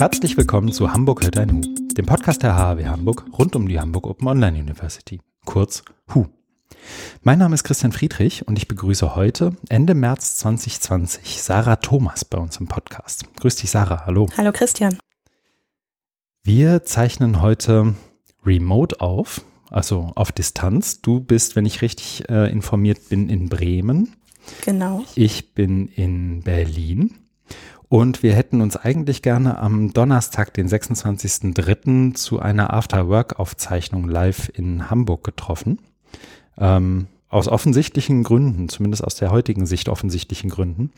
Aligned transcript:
Herzlich 0.00 0.38
willkommen 0.38 0.72
zu 0.72 0.94
Hamburg 0.94 1.22
hört 1.22 1.36
ein 1.36 1.50
Hu, 1.50 1.60
dem 1.60 2.06
Podcast 2.06 2.42
der 2.42 2.56
HAW 2.56 2.86
Hamburg 2.86 3.26
rund 3.38 3.54
um 3.54 3.68
die 3.68 3.78
Hamburg 3.78 4.06
Open 4.06 4.28
Online 4.28 4.58
University, 4.58 5.20
kurz 5.44 5.82
HU. 6.14 6.24
Mein 7.22 7.38
Name 7.38 7.54
ist 7.54 7.64
Christian 7.64 7.92
Friedrich 7.92 8.48
und 8.48 8.56
ich 8.56 8.66
begrüße 8.66 9.14
heute, 9.14 9.54
Ende 9.68 9.92
März 9.92 10.36
2020, 10.38 11.42
Sarah 11.42 11.76
Thomas 11.76 12.24
bei 12.24 12.38
uns 12.38 12.56
im 12.56 12.66
Podcast. 12.66 13.26
Grüß 13.40 13.56
dich, 13.56 13.70
Sarah. 13.70 14.06
Hallo. 14.06 14.26
Hallo, 14.38 14.52
Christian. 14.52 14.96
Wir 16.44 16.82
zeichnen 16.84 17.42
heute 17.42 17.94
remote 18.42 19.02
auf, 19.02 19.42
also 19.68 20.12
auf 20.14 20.32
Distanz. 20.32 21.02
Du 21.02 21.20
bist, 21.20 21.56
wenn 21.56 21.66
ich 21.66 21.82
richtig 21.82 22.26
äh, 22.30 22.50
informiert 22.50 23.10
bin, 23.10 23.28
in 23.28 23.50
Bremen. 23.50 24.16
Genau. 24.64 25.04
Ich 25.14 25.52
bin 25.52 25.88
in 25.88 26.40
Berlin. 26.40 27.18
Und 27.90 28.22
wir 28.22 28.34
hätten 28.34 28.60
uns 28.60 28.76
eigentlich 28.76 29.20
gerne 29.20 29.58
am 29.58 29.92
Donnerstag, 29.92 30.54
den 30.54 30.68
26.03. 30.68 32.14
zu 32.14 32.38
einer 32.38 32.72
After-Work-Aufzeichnung 32.72 34.08
live 34.08 34.48
in 34.54 34.90
Hamburg 34.90 35.24
getroffen. 35.24 35.80
Ähm, 36.56 37.08
aus 37.28 37.48
offensichtlichen 37.48 38.22
Gründen, 38.22 38.68
zumindest 38.68 39.02
aus 39.02 39.16
der 39.16 39.32
heutigen 39.32 39.66
Sicht 39.66 39.88
offensichtlichen 39.88 40.50
Gründen, 40.50 40.92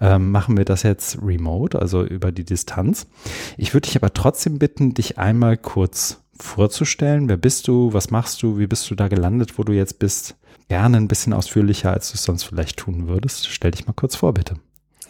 ähm, 0.00 0.30
machen 0.30 0.56
wir 0.56 0.64
das 0.64 0.84
jetzt 0.84 1.18
remote, 1.20 1.76
also 1.76 2.04
über 2.04 2.30
die 2.30 2.44
Distanz. 2.44 3.08
Ich 3.56 3.74
würde 3.74 3.88
dich 3.88 3.96
aber 3.96 4.14
trotzdem 4.14 4.60
bitten, 4.60 4.94
dich 4.94 5.18
einmal 5.18 5.56
kurz 5.56 6.22
vorzustellen. 6.38 7.28
Wer 7.28 7.36
bist 7.36 7.66
du? 7.66 7.92
Was 7.92 8.12
machst 8.12 8.44
du? 8.44 8.60
Wie 8.60 8.68
bist 8.68 8.88
du 8.88 8.94
da 8.94 9.08
gelandet, 9.08 9.58
wo 9.58 9.64
du 9.64 9.72
jetzt 9.72 9.98
bist? 9.98 10.36
Gerne 10.68 10.98
ein 10.98 11.08
bisschen 11.08 11.32
ausführlicher, 11.32 11.90
als 11.90 12.12
du 12.12 12.14
es 12.14 12.22
sonst 12.22 12.44
vielleicht 12.44 12.76
tun 12.76 13.08
würdest. 13.08 13.48
Stell 13.48 13.72
dich 13.72 13.88
mal 13.88 13.92
kurz 13.92 14.14
vor, 14.14 14.34
bitte. 14.34 14.54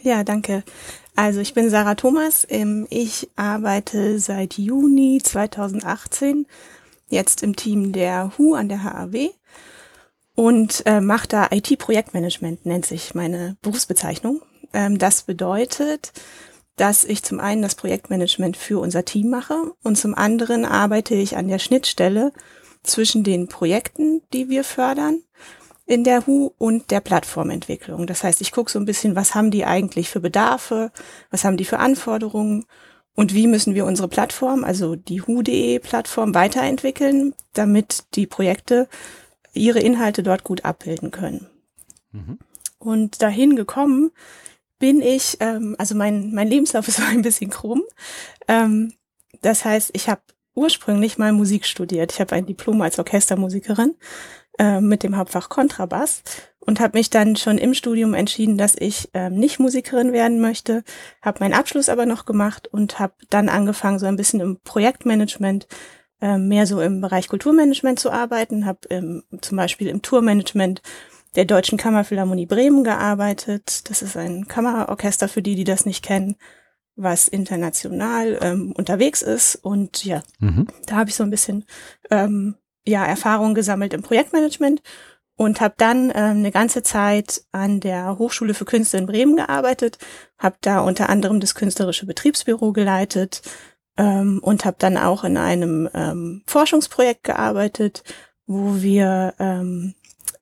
Ja, 0.01 0.23
danke. 0.23 0.63
Also 1.19 1.41
ich 1.41 1.53
bin 1.53 1.69
Sarah 1.69 1.95
Thomas. 1.95 2.47
Ähm, 2.49 2.87
ich 2.89 3.29
arbeite 3.35 4.19
seit 4.19 4.53
Juni 4.53 5.19
2018 5.21 6.47
jetzt 7.09 7.43
im 7.43 7.57
Team 7.57 7.91
der 7.91 8.37
HU 8.37 8.53
an 8.53 8.69
der 8.69 8.85
HAW 8.85 9.29
und 10.35 10.81
äh, 10.85 11.01
mache 11.01 11.27
da 11.27 11.49
IT-Projektmanagement, 11.51 12.65
nennt 12.65 12.85
sich 12.85 13.15
meine 13.15 13.57
Berufsbezeichnung. 13.61 14.41
Ähm, 14.71 14.97
das 14.97 15.23
bedeutet, 15.23 16.13
dass 16.77 17.03
ich 17.03 17.21
zum 17.21 17.41
einen 17.41 17.63
das 17.63 17.75
Projektmanagement 17.75 18.55
für 18.55 18.79
unser 18.79 19.03
Team 19.03 19.29
mache 19.29 19.73
und 19.83 19.97
zum 19.97 20.15
anderen 20.15 20.63
arbeite 20.63 21.15
ich 21.15 21.35
an 21.35 21.49
der 21.49 21.59
Schnittstelle 21.59 22.31
zwischen 22.83 23.25
den 23.25 23.49
Projekten, 23.49 24.21
die 24.31 24.47
wir 24.47 24.63
fördern 24.63 25.21
in 25.89 26.03
der 26.03 26.27
HU 26.27 26.51
und 26.59 26.91
der 26.91 26.99
Plattformentwicklung. 26.99 28.05
Das 28.05 28.23
heißt, 28.23 28.41
ich 28.41 28.51
gucke 28.51 28.71
so 28.71 28.77
ein 28.77 28.85
bisschen, 28.85 29.15
was 29.15 29.33
haben 29.33 29.49
die 29.49 29.65
eigentlich 29.65 30.07
für 30.07 30.19
Bedarfe, 30.19 30.91
was 31.31 31.43
haben 31.43 31.57
die 31.57 31.65
für 31.65 31.79
Anforderungen 31.79 32.65
und 33.15 33.33
wie 33.33 33.47
müssen 33.47 33.73
wir 33.73 33.85
unsere 33.85 34.07
Plattform, 34.07 34.63
also 34.63 34.95
die 34.95 35.23
HU.de 35.23 35.79
Plattform 35.79 36.35
weiterentwickeln, 36.35 37.33
damit 37.53 38.03
die 38.13 38.27
Projekte 38.27 38.87
ihre 39.53 39.79
Inhalte 39.79 40.21
dort 40.21 40.43
gut 40.43 40.63
abbilden 40.63 41.09
können. 41.09 41.47
Mhm. 42.11 42.37
Und 42.77 43.23
dahin 43.23 43.55
gekommen 43.55 44.11
bin 44.77 45.01
ich, 45.01 45.37
ähm, 45.39 45.75
also 45.79 45.95
mein, 45.95 46.35
mein 46.35 46.47
Lebenslauf 46.47 46.87
ist 46.87 46.97
so 46.97 47.03
ein 47.03 47.23
bisschen 47.23 47.49
krumm. 47.49 47.81
Ähm, 48.47 48.93
das 49.41 49.65
heißt, 49.65 49.89
ich 49.93 50.07
habe 50.07 50.21
ursprünglich 50.53 51.17
mal 51.17 51.33
Musik 51.33 51.65
studiert. 51.65 52.11
Ich 52.11 52.19
habe 52.19 52.35
ein 52.35 52.45
Diplom 52.45 52.79
als 52.83 52.99
Orchestermusikerin 52.99 53.95
äh, 54.59 54.81
mit 54.81 55.03
dem 55.03 55.17
Hauptfach 55.17 55.49
Kontrabass 55.49 56.21
und 56.59 56.79
habe 56.79 56.97
mich 56.97 57.09
dann 57.09 57.35
schon 57.35 57.57
im 57.57 57.73
Studium 57.73 58.13
entschieden, 58.13 58.57
dass 58.57 58.75
ich 58.77 59.09
äh, 59.13 59.29
nicht 59.29 59.59
Musikerin 59.59 60.13
werden 60.13 60.39
möchte, 60.39 60.83
habe 61.21 61.39
meinen 61.39 61.53
Abschluss 61.53 61.89
aber 61.89 62.05
noch 62.05 62.25
gemacht 62.25 62.67
und 62.67 62.99
habe 62.99 63.13
dann 63.29 63.49
angefangen, 63.49 63.97
so 63.97 64.05
ein 64.05 64.17
bisschen 64.17 64.39
im 64.39 64.59
Projektmanagement, 64.63 65.67
äh, 66.21 66.37
mehr 66.37 66.67
so 66.67 66.81
im 66.81 67.01
Bereich 67.01 67.29
Kulturmanagement 67.29 67.99
zu 67.99 68.11
arbeiten, 68.11 68.65
habe 68.65 68.81
ähm, 68.89 69.23
zum 69.41 69.57
Beispiel 69.57 69.87
im 69.87 70.01
Tourmanagement 70.01 70.81
der 71.35 71.45
Deutschen 71.45 71.77
Kammerphilharmonie 71.77 72.45
Bremen 72.45 72.83
gearbeitet. 72.83 73.89
Das 73.89 74.01
ist 74.01 74.17
ein 74.17 74.47
Kammerorchester 74.47 75.27
für 75.27 75.41
die, 75.41 75.55
die 75.55 75.63
das 75.63 75.85
nicht 75.85 76.03
kennen, 76.03 76.35
was 76.95 77.27
international 77.27 78.37
ähm, 78.41 78.73
unterwegs 78.73 79.21
ist. 79.21 79.55
Und 79.55 80.03
ja, 80.03 80.21
mhm. 80.39 80.67
da 80.85 80.97
habe 80.97 81.09
ich 81.09 81.15
so 81.15 81.23
ein 81.23 81.29
bisschen 81.29 81.65
ähm, 82.11 82.55
ja, 82.87 83.05
Erfahrung 83.05 83.53
gesammelt 83.53 83.93
im 83.93 84.01
Projektmanagement 84.01 84.81
und 85.35 85.61
habe 85.61 85.75
dann 85.77 86.09
ähm, 86.09 86.39
eine 86.39 86.51
ganze 86.51 86.83
Zeit 86.83 87.43
an 87.51 87.79
der 87.79 88.17
Hochschule 88.17 88.53
für 88.53 88.65
Künste 88.65 88.97
in 88.97 89.05
Bremen 89.05 89.37
gearbeitet, 89.37 89.97
habe 90.37 90.57
da 90.61 90.81
unter 90.81 91.09
anderem 91.09 91.39
das 91.39 91.55
künstlerische 91.55 92.05
Betriebsbüro 92.05 92.73
geleitet 92.73 93.41
ähm, 93.97 94.39
und 94.41 94.65
habe 94.65 94.75
dann 94.79 94.97
auch 94.97 95.23
in 95.23 95.37
einem 95.37 95.89
ähm, 95.93 96.43
Forschungsprojekt 96.45 97.23
gearbeitet, 97.23 98.03
wo 98.47 98.81
wir 98.81 99.33
ähm, 99.39 99.93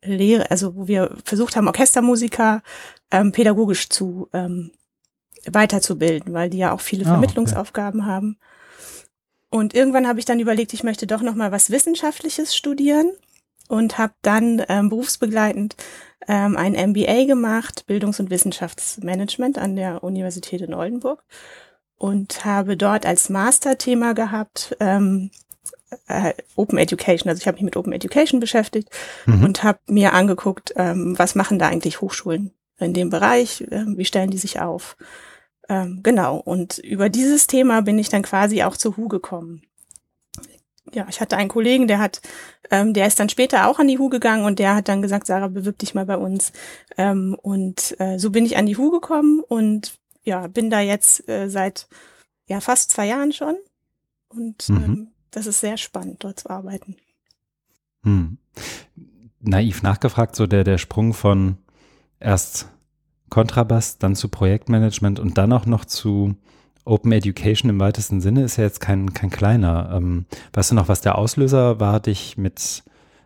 Lehre, 0.01 0.49
also 0.49 0.75
wo 0.75 0.87
wir 0.87 1.15
versucht 1.23 1.55
haben, 1.55 1.67
Orchestermusiker 1.67 2.63
ähm, 3.11 3.31
pädagogisch 3.31 3.89
zu 3.89 4.29
ähm, 4.33 4.71
weiterzubilden, 5.45 6.33
weil 6.33 6.49
die 6.49 6.57
ja 6.57 6.71
auch 6.71 6.81
viele 6.81 7.05
ah, 7.05 7.09
Vermittlungsaufgaben 7.09 8.01
okay. 8.01 8.09
haben. 8.09 8.37
Und 9.49 9.73
irgendwann 9.73 10.07
habe 10.07 10.19
ich 10.19 10.25
dann 10.25 10.39
überlegt, 10.39 10.73
ich 10.73 10.83
möchte 10.83 11.07
doch 11.07 11.21
noch 11.21 11.35
mal 11.35 11.51
was 11.51 11.71
Wissenschaftliches 11.71 12.55
studieren 12.55 13.11
und 13.69 13.97
habe 13.97 14.13
dann 14.21 14.63
ähm, 14.67 14.89
berufsbegleitend 14.89 15.75
ähm, 16.27 16.57
ein 16.57 16.73
MBA 16.73 17.25
gemacht, 17.25 17.85
Bildungs- 17.87 18.19
und 18.19 18.29
Wissenschaftsmanagement 18.29 19.57
an 19.57 19.75
der 19.75 20.03
Universität 20.03 20.61
in 20.61 20.73
Oldenburg 20.73 21.23
und 21.97 22.45
habe 22.45 22.77
dort 22.77 23.05
als 23.05 23.29
Masterthema 23.29 24.13
gehabt 24.13 24.75
ähm, 24.79 25.31
äh, 26.07 26.33
Open 26.55 26.77
Education. 26.77 27.29
Also 27.29 27.41
ich 27.41 27.47
habe 27.47 27.55
mich 27.55 27.63
mit 27.63 27.77
Open 27.77 27.93
Education 27.93 28.39
beschäftigt 28.39 28.89
mhm. 29.25 29.43
und 29.43 29.63
habe 29.63 29.79
mir 29.87 30.13
angeguckt, 30.13 30.73
ähm, 30.75 31.17
was 31.17 31.35
machen 31.35 31.59
da 31.59 31.67
eigentlich 31.67 32.01
Hochschulen 32.01 32.51
in 32.79 32.93
dem 32.93 33.09
Bereich, 33.09 33.61
äh, 33.61 33.85
wie 33.87 34.05
stellen 34.05 34.29
die 34.29 34.37
sich 34.37 34.59
auf 34.59 34.97
ähm, 35.69 36.01
genau, 36.03 36.37
und 36.37 36.77
über 36.79 37.09
dieses 37.09 37.47
Thema 37.47 37.81
bin 37.81 37.99
ich 37.99 38.09
dann 38.09 38.23
quasi 38.23 38.63
auch 38.63 38.77
zu 38.77 38.97
HU 38.97 39.07
gekommen. 39.07 39.61
Ja, 40.93 41.05
ich 41.09 41.19
hatte 41.19 41.35
einen 41.35 41.49
Kollegen, 41.49 41.87
der 41.87 41.99
hat, 41.99 42.21
ähm, 42.71 42.93
der 42.93 43.07
ist 43.07 43.19
dann 43.19 43.27
später 43.27 43.67
auch 43.67 43.77
an 43.77 43.87
die 43.89 43.99
HU 43.99 44.07
gegangen 44.09 44.45
und 44.45 44.59
der 44.59 44.75
hat 44.75 44.87
dann 44.87 45.01
gesagt, 45.01 45.27
Sarah, 45.27 45.49
bewirb 45.49 45.77
dich 45.79 45.93
mal 45.93 46.05
bei 46.05 46.17
uns. 46.17 46.53
Ähm, 46.97 47.37
und 47.41 47.99
äh, 47.99 48.17
so 48.17 48.29
bin 48.29 48.45
ich 48.45 48.55
an 48.55 48.65
die 48.65 48.77
HU 48.77 48.89
gekommen 48.91 49.41
und 49.41 49.97
ja, 50.23 50.47
bin 50.47 50.69
da 50.69 50.79
jetzt 50.79 51.27
äh, 51.27 51.49
seit 51.49 51.87
ja 52.47 52.61
fast 52.61 52.91
zwei 52.91 53.07
Jahren 53.07 53.33
schon. 53.33 53.57
Und 54.29 54.69
mhm. 54.69 54.83
ähm, 54.83 55.07
das 55.31 55.45
ist 55.45 55.59
sehr 55.59 55.77
spannend, 55.77 56.23
dort 56.23 56.39
zu 56.39 56.49
arbeiten. 56.49 56.95
Hm. 58.03 58.37
Naiv 59.39 59.83
nachgefragt, 59.83 60.35
so 60.35 60.47
der, 60.47 60.63
der 60.63 60.77
Sprung 60.77 61.13
von 61.13 61.57
erst 62.19 62.69
Kontrabass, 63.29 63.97
dann 63.97 64.15
zu 64.15 64.29
Projektmanagement 64.29 65.19
und 65.19 65.37
dann 65.37 65.53
auch 65.53 65.65
noch 65.65 65.85
zu 65.85 66.35
Open 66.85 67.11
Education 67.11 67.69
im 67.69 67.79
weitesten 67.79 68.21
Sinne 68.21 68.43
ist 68.43 68.55
ja 68.57 68.63
jetzt 68.63 68.79
kein, 68.79 69.13
kein 69.13 69.29
kleiner. 69.29 69.91
Ähm, 69.93 70.25
weißt 70.53 70.71
du 70.71 70.75
noch, 70.75 70.87
was 70.87 71.01
der 71.01 71.17
Auslöser 71.17 71.79
war, 71.79 71.99
dich 71.99 72.37
mit 72.37 72.83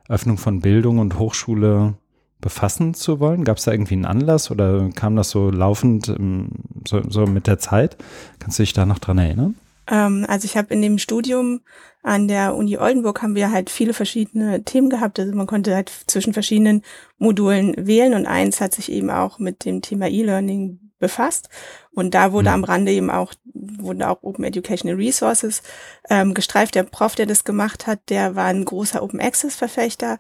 Öffnung 0.10 0.38
von 0.38 0.62
Bildung 0.62 0.98
und 0.98 1.20
Hochschule 1.20 1.94
befassen 2.42 2.96
zu 2.96 3.20
wollen? 3.20 3.44
Gab 3.44 3.58
es 3.58 3.64
da 3.66 3.72
irgendwie 3.72 3.94
einen 3.94 4.06
Anlass 4.06 4.50
oder 4.50 4.90
kam 4.90 5.16
das 5.16 5.30
so 5.30 5.52
laufend 5.52 6.10
ähm, 6.10 6.50
so, 6.88 7.02
so 7.08 7.28
mit 7.28 7.46
der 7.46 7.60
Zeit? 7.60 7.98
Kannst 8.40 8.58
du 8.58 8.64
dich 8.64 8.74
da 8.74 8.88
noch 8.88 9.00
dran 9.00 9.20
erinnern? 9.20 9.56
Ähm, 9.88 10.26
also 10.28 10.46
ich 10.46 10.58
habe 10.58 10.74
in 10.74 10.82
dem 10.82 10.98
Studium 10.98 11.62
an 12.04 12.28
der 12.28 12.56
Uni 12.56 12.78
Oldenburg 12.78 13.22
haben 13.22 13.36
wir 13.36 13.52
halt 13.52 13.70
viele 13.70 13.94
verschiedene 13.94 14.64
Themen 14.64 14.90
gehabt. 14.90 15.20
Also 15.20 15.34
man 15.36 15.48
konnte 15.48 15.76
halt 15.76 15.92
zwischen 16.08 16.34
verschiedenen 16.34 16.82
Modulen 17.20 17.76
wählen 17.78 18.14
und 18.14 18.26
eins 18.26 18.60
hat 18.60 18.74
sich 18.74 18.92
eben 18.92 19.10
auch 19.10 19.40
mit 19.40 19.66
dem 19.66 19.82
Thema 19.82 20.08
E-Learning 20.08 20.80
befasst. 21.02 21.50
Und 21.94 22.14
da 22.14 22.32
wurde 22.32 22.50
mhm. 22.50 22.56
am 22.56 22.64
Rande 22.64 22.94
eben 22.94 23.10
auch, 23.10 23.34
wurden 23.54 24.02
auch 24.04 24.24
Open 24.24 24.46
Educational 24.46 24.96
Resources 24.96 25.62
ähm, 26.10 26.34
gestreift. 26.34 26.76
Der 26.76 26.84
Prof, 26.84 27.16
der 27.16 27.26
das 27.26 27.44
gemacht 27.44 27.86
hat, 27.86 28.00
der 28.08 28.36
war 28.36 28.46
ein 28.46 28.64
großer 28.64 29.04
Open 29.04 29.20
Access 29.20 29.58
Verfechter. 29.58 30.18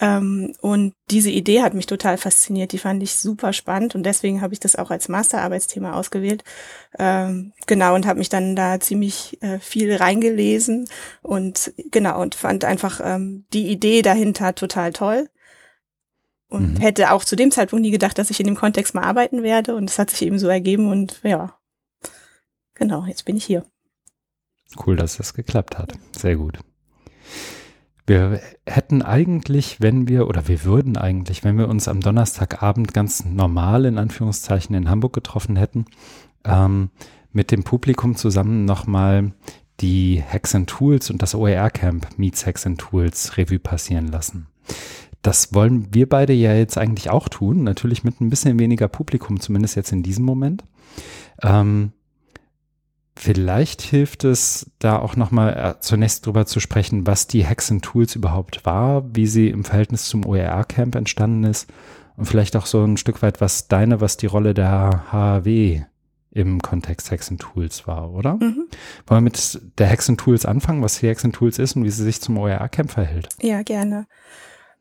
Ähm, 0.00 0.52
und 0.60 0.94
diese 1.10 1.30
Idee 1.30 1.62
hat 1.62 1.74
mich 1.74 1.86
total 1.86 2.18
fasziniert. 2.18 2.72
Die 2.72 2.78
fand 2.78 3.00
ich 3.04 3.14
super 3.14 3.52
spannend 3.52 3.94
und 3.94 4.02
deswegen 4.02 4.40
habe 4.40 4.52
ich 4.52 4.58
das 4.58 4.74
auch 4.74 4.90
als 4.90 5.08
Masterarbeitsthema 5.08 5.92
ausgewählt. 5.92 6.42
Ähm, 6.98 7.52
genau, 7.68 7.94
und 7.94 8.04
habe 8.04 8.18
mich 8.18 8.28
dann 8.28 8.56
da 8.56 8.80
ziemlich 8.80 9.40
äh, 9.42 9.60
viel 9.60 9.94
reingelesen 9.94 10.88
und 11.22 11.72
genau, 11.92 12.20
und 12.20 12.34
fand 12.34 12.64
einfach 12.64 13.00
ähm, 13.04 13.44
die 13.52 13.68
Idee 13.68 14.02
dahinter 14.02 14.56
total 14.56 14.92
toll 14.92 15.28
und 16.52 16.74
mhm. 16.74 16.76
hätte 16.76 17.10
auch 17.12 17.24
zu 17.24 17.34
dem 17.34 17.50
Zeitpunkt 17.50 17.82
nie 17.82 17.90
gedacht, 17.90 18.18
dass 18.18 18.30
ich 18.30 18.38
in 18.38 18.46
dem 18.46 18.56
Kontext 18.56 18.94
mal 18.94 19.04
arbeiten 19.04 19.42
werde. 19.42 19.74
Und 19.74 19.90
es 19.90 19.98
hat 19.98 20.10
sich 20.10 20.22
eben 20.22 20.38
so 20.38 20.48
ergeben 20.48 20.90
und 20.90 21.20
ja, 21.24 21.54
genau, 22.74 23.04
jetzt 23.06 23.24
bin 23.24 23.36
ich 23.36 23.44
hier. 23.44 23.64
Cool, 24.86 24.96
dass 24.96 25.16
das 25.16 25.34
geklappt 25.34 25.78
hat. 25.78 25.94
Sehr 26.16 26.36
gut. 26.36 26.58
Wir 28.06 28.40
hätten 28.66 29.02
eigentlich, 29.02 29.80
wenn 29.80 30.08
wir, 30.08 30.28
oder 30.28 30.48
wir 30.48 30.64
würden 30.64 30.96
eigentlich, 30.96 31.44
wenn 31.44 31.56
wir 31.56 31.68
uns 31.68 31.88
am 31.88 32.00
Donnerstagabend 32.00 32.92
ganz 32.92 33.24
normal 33.24 33.84
in 33.84 33.96
Anführungszeichen 33.96 34.74
in 34.74 34.90
Hamburg 34.90 35.12
getroffen 35.12 35.56
hätten, 35.56 35.86
ähm, 36.44 36.90
mit 37.32 37.50
dem 37.50 37.64
Publikum 37.64 38.16
zusammen 38.16 38.64
nochmal 38.64 39.32
die 39.80 40.22
Hacks 40.22 40.54
and 40.54 40.68
Tools 40.68 41.10
und 41.10 41.22
das 41.22 41.34
OER 41.34 41.70
Camp 41.70 42.06
Meets 42.18 42.44
Hacks 42.44 42.66
and 42.66 42.78
Tools 42.78 43.36
Revue 43.36 43.58
passieren 43.58 44.08
lassen. 44.08 44.48
Das 45.22 45.54
wollen 45.54 45.94
wir 45.94 46.08
beide 46.08 46.32
ja 46.32 46.52
jetzt 46.52 46.76
eigentlich 46.76 47.10
auch 47.10 47.28
tun, 47.28 47.62
natürlich 47.62 48.04
mit 48.04 48.20
ein 48.20 48.30
bisschen 48.30 48.58
weniger 48.58 48.88
Publikum, 48.88 49.40
zumindest 49.40 49.76
jetzt 49.76 49.92
in 49.92 50.02
diesem 50.02 50.24
Moment. 50.24 50.64
Ähm, 51.42 51.92
vielleicht 53.16 53.82
hilft 53.82 54.24
es, 54.24 54.72
da 54.80 54.98
auch 54.98 55.14
nochmal 55.14 55.54
äh, 55.54 55.80
zunächst 55.80 56.26
drüber 56.26 56.46
zu 56.46 56.58
sprechen, 56.58 57.06
was 57.06 57.28
die 57.28 57.46
and 57.46 57.84
Tools 57.84 58.16
überhaupt 58.16 58.64
war, 58.66 59.04
wie 59.14 59.26
sie 59.26 59.48
im 59.48 59.64
Verhältnis 59.64 60.06
zum 60.06 60.26
OER-Camp 60.26 60.96
entstanden 60.96 61.44
ist 61.44 61.68
und 62.16 62.26
vielleicht 62.26 62.56
auch 62.56 62.66
so 62.66 62.84
ein 62.84 62.96
Stück 62.96 63.22
weit, 63.22 63.40
was 63.40 63.68
deine, 63.68 64.00
was 64.00 64.16
die 64.16 64.26
Rolle 64.26 64.54
der 64.54 65.12
HAW 65.12 65.84
im 66.34 66.62
Kontext 66.62 67.10
Hexen 67.10 67.38
Tools 67.38 67.86
war, 67.86 68.10
oder? 68.10 68.34
Mhm. 68.34 68.68
Wollen 69.06 69.18
wir 69.18 69.20
mit 69.20 69.60
der 69.78 69.86
Hexen 69.86 70.16
Tools 70.16 70.46
anfangen, 70.46 70.82
was 70.82 70.98
die 70.98 71.08
Hexen 71.08 71.32
Tools 71.32 71.58
ist 71.58 71.76
und 71.76 71.84
wie 71.84 71.90
sie 71.90 72.04
sich 72.04 72.20
zum 72.20 72.38
OER-Camp 72.38 72.90
verhält? 72.90 73.28
Ja, 73.42 73.62
gerne. 73.62 74.06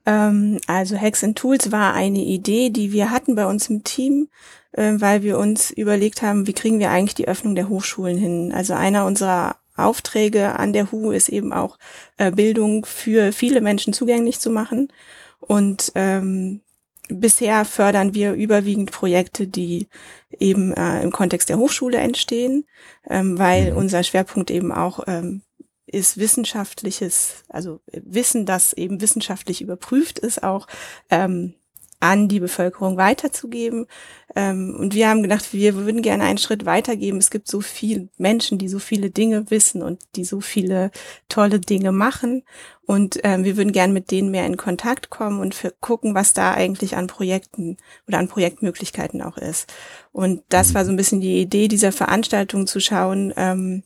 Ähm, 0.06 0.60
also 0.68 0.96
Hexen 0.96 1.36
Tools 1.36 1.72
war 1.72 1.94
eine 1.94 2.24
Idee, 2.24 2.70
die 2.70 2.92
wir 2.92 3.12
hatten 3.12 3.36
bei 3.36 3.46
uns 3.46 3.70
im 3.70 3.84
Team, 3.84 4.30
äh, 4.74 4.94
weil 4.96 5.24
wir 5.24 5.38
uns 5.38 5.72
überlegt 5.72 6.22
haben, 6.22 6.48
wie 6.48 6.54
kriegen 6.54 6.80
wir 6.80 6.92
eigentlich 6.92 7.16
die 7.16 7.28
Öffnung 7.28 7.56
der 7.56 7.70
Hochschulen 7.70 8.18
hin? 8.18 8.54
Also 8.54 8.74
einer 8.74 9.06
unserer 9.06 9.58
Aufträge 9.76 10.60
an 10.60 10.74
der 10.74 10.92
HU 10.92 11.12
ist 11.12 11.30
eben 11.30 11.54
auch 11.54 11.78
äh, 12.18 12.32
Bildung 12.32 12.86
für 12.86 13.32
viele 13.32 13.62
Menschen 13.62 13.94
zugänglich 13.94 14.40
zu 14.40 14.50
machen. 14.50 14.90
Und 15.40 15.92
ähm, 15.96 16.62
bisher 17.10 17.66
fördern 17.66 18.14
wir 18.14 18.34
überwiegend 18.34 18.92
Projekte, 18.92 19.48
die 19.48 19.88
eben 20.40 20.74
äh, 20.74 21.02
im 21.02 21.12
Kontext 21.12 21.50
der 21.50 21.58
Hochschule 21.58 21.98
entstehen, 21.98 22.66
ähm, 23.10 23.38
weil 23.38 23.72
mhm. 23.72 23.78
unser 23.78 24.04
Schwerpunkt 24.04 24.52
eben 24.52 24.72
auch 24.72 25.02
ähm, 25.08 25.42
ist 25.92 26.18
wissenschaftliches, 26.18 27.44
also 27.50 27.82
Wissen, 27.92 28.46
das 28.46 28.74
eben 28.74 29.02
wissenschaftlich 29.02 29.62
überprüft 29.62 30.20
ist, 30.20 30.44
auch 30.44 30.68
ähm, 31.10 31.56
an 32.02 32.28
die 32.28 32.40
Bevölkerung 32.40 32.98
weiterzugeben. 32.98 33.86
Ähm, 34.36 34.76
und 34.78 34.96
wir 34.96 35.08
haben 35.08 35.22
gedacht, 35.22 35.54
wir 35.54 35.76
würden 35.76 36.02
gerne 36.02 36.24
einen 36.24 36.40
Schritt 36.40 36.66
weitergeben. 36.66 37.20
Es 37.20 37.30
gibt 37.30 37.48
so 37.48 37.62
viele 37.62 38.10
Menschen, 38.18 38.58
die 38.58 38.68
so 38.68 38.80
viele 38.80 39.12
Dinge 39.12 39.50
wissen 39.52 39.84
und 39.84 40.02
die 40.16 40.26
so 40.26 40.42
viele 40.42 40.92
tolle 41.30 41.60
Dinge 41.60 41.92
machen. 41.92 42.44
Und 42.88 43.20
ähm, 43.24 43.44
wir 43.44 43.56
würden 43.56 43.72
gerne 43.72 43.94
mit 43.94 44.10
denen 44.10 44.32
mehr 44.32 44.48
in 44.48 44.58
Kontakt 44.58 45.12
kommen 45.12 45.40
und 45.40 45.54
für, 45.54 45.72
gucken, 45.80 46.16
was 46.16 46.34
da 46.34 46.54
eigentlich 46.54 46.98
an 46.98 47.08
Projekten 47.08 47.78
oder 48.08 48.18
an 48.18 48.28
Projektmöglichkeiten 48.28 49.22
auch 49.22 49.38
ist. 49.38 49.72
Und 50.12 50.44
das 50.50 50.74
war 50.74 50.86
so 50.86 50.92
ein 50.92 50.98
bisschen 50.98 51.22
die 51.22 51.40
Idee 51.40 51.68
dieser 51.68 51.92
Veranstaltung 51.92 52.66
zu 52.66 52.80
schauen, 52.80 53.32
ähm, 53.38 53.84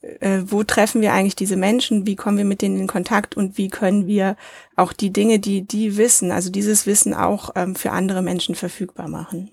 äh, 0.00 0.42
wo 0.44 0.62
treffen 0.62 1.02
wir 1.02 1.12
eigentlich 1.12 1.36
diese 1.36 1.56
Menschen, 1.56 2.06
wie 2.06 2.16
kommen 2.16 2.38
wir 2.38 2.44
mit 2.44 2.62
denen 2.62 2.78
in 2.78 2.86
Kontakt 2.86 3.36
und 3.36 3.58
wie 3.58 3.68
können 3.68 4.06
wir 4.06 4.36
auch 4.76 4.92
die 4.92 5.10
Dinge, 5.10 5.38
die 5.38 5.62
die 5.62 5.96
wissen, 5.96 6.30
also 6.30 6.50
dieses 6.50 6.86
Wissen 6.86 7.14
auch 7.14 7.50
ähm, 7.56 7.74
für 7.74 7.90
andere 7.90 8.22
Menschen 8.22 8.54
verfügbar 8.54 9.08
machen. 9.08 9.50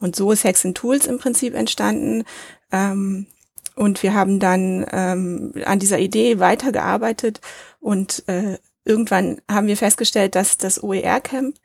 Und 0.00 0.16
so 0.16 0.32
ist 0.32 0.44
Hex 0.44 0.66
Tools 0.74 1.06
im 1.06 1.18
Prinzip 1.18 1.54
entstanden. 1.54 2.24
Ähm, 2.72 3.26
und 3.74 4.02
wir 4.02 4.14
haben 4.14 4.40
dann 4.40 4.84
ähm, 4.90 5.52
an 5.64 5.78
dieser 5.78 6.00
Idee 6.00 6.40
weitergearbeitet 6.40 7.40
und 7.78 8.24
äh, 8.26 8.58
irgendwann 8.84 9.40
haben 9.48 9.68
wir 9.68 9.76
festgestellt, 9.76 10.34
dass 10.34 10.58
das 10.58 10.82
OER 10.82 11.20
Camp 11.20 11.56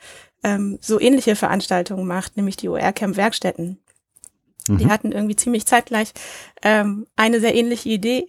ähm, 0.43 0.77
so 0.81 0.99
ähnliche 0.99 1.35
Veranstaltungen 1.35 2.05
macht, 2.05 2.37
nämlich 2.37 2.57
die 2.57 2.69
OER 2.69 2.93
Camp 2.93 3.17
Werkstätten. 3.17 3.79
Mhm. 4.67 4.77
Die 4.77 4.87
hatten 4.87 5.11
irgendwie 5.11 5.35
ziemlich 5.35 5.65
zeitgleich 5.65 6.13
ähm, 6.61 7.07
eine 7.15 7.39
sehr 7.39 7.55
ähnliche 7.55 7.89
Idee, 7.89 8.27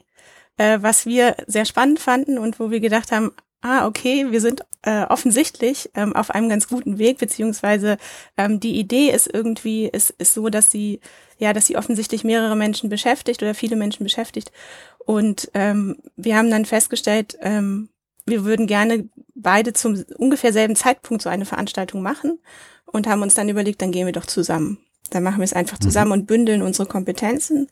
äh, 0.56 0.78
was 0.81 1.06
wir 1.06 1.36
sehr 1.46 1.64
spannend 1.64 2.00
fanden 2.00 2.38
und 2.38 2.60
wo 2.60 2.70
wir 2.70 2.81
gedacht 2.81 3.12
haben, 3.12 3.32
ah, 3.64 3.86
okay, 3.86 4.31
wir 4.31 4.40
sind 4.40 4.62
äh, 4.82 5.04
offensichtlich 5.04 5.90
ähm, 5.94 6.14
auf 6.14 6.31
einem 6.31 6.48
ganz 6.50 6.69
guten 6.69 6.98
Weg, 6.98 7.19
beziehungsweise 7.19 7.96
ähm, 8.36 8.60
die 8.60 8.78
Idee 8.78 9.10
ist 9.10 9.32
irgendwie, 9.32 9.86
ist, 9.86 10.10
ist 10.10 10.34
so, 10.34 10.50
dass 10.50 10.70
sie, 10.70 11.00
ja, 11.38 11.54
dass 11.54 11.66
sie 11.66 11.76
offensichtlich 11.76 12.25
mehrere 12.25 12.56
Menschen 12.56 12.90
beschäftigt 12.90 13.42
oder 13.42 13.54
viele 13.54 13.76
Menschen 13.76 14.04
beschäftigt. 14.04 14.52
Und 14.98 15.50
ähm, 15.54 15.96
wir 16.16 16.36
haben 16.36 16.50
dann 16.50 16.66
festgestellt, 16.66 17.38
ähm, 17.40 17.88
wir 18.26 18.44
würden 18.44 18.66
gerne 18.66 19.08
beide 19.34 19.72
zum 19.72 20.04
ungefähr 20.16 20.52
selben 20.52 20.76
Zeitpunkt 20.76 21.22
so 21.22 21.31
eine 21.31 21.46
Veranstaltung 21.46 22.02
machen 22.02 22.38
und 22.84 23.06
haben 23.06 23.22
uns 23.22 23.34
dann 23.34 23.48
überlegt, 23.48 23.81
dann 23.82 23.92
gehen 23.92 24.06
wir 24.06 24.12
doch 24.12 24.26
zusammen. 24.26 24.78
Dann 25.11 25.23
machen 25.23 25.39
wir 25.39 25.45
es 25.45 25.53
einfach 25.53 25.79
mhm. 25.79 25.83
zusammen 25.83 26.12
und 26.12 26.27
bündeln 26.27 26.62
unsere 26.62 26.89
Kompetenzen, 26.89 27.69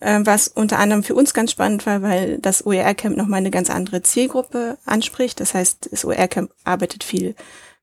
äh, 0.00 0.20
was 0.22 0.48
unter 0.48 0.78
anderem 0.78 1.02
für 1.02 1.14
uns 1.14 1.34
ganz 1.34 1.52
spannend 1.52 1.86
war, 1.86 2.02
weil 2.02 2.38
das 2.38 2.66
OER-Camp 2.66 3.16
nochmal 3.16 3.38
eine 3.38 3.50
ganz 3.50 3.70
andere 3.70 4.02
Zielgruppe 4.02 4.78
anspricht. 4.84 5.40
Das 5.40 5.54
heißt, 5.54 5.88
das 5.90 6.04
OER-Camp 6.04 6.50
arbeitet 6.64 7.04
viel 7.04 7.34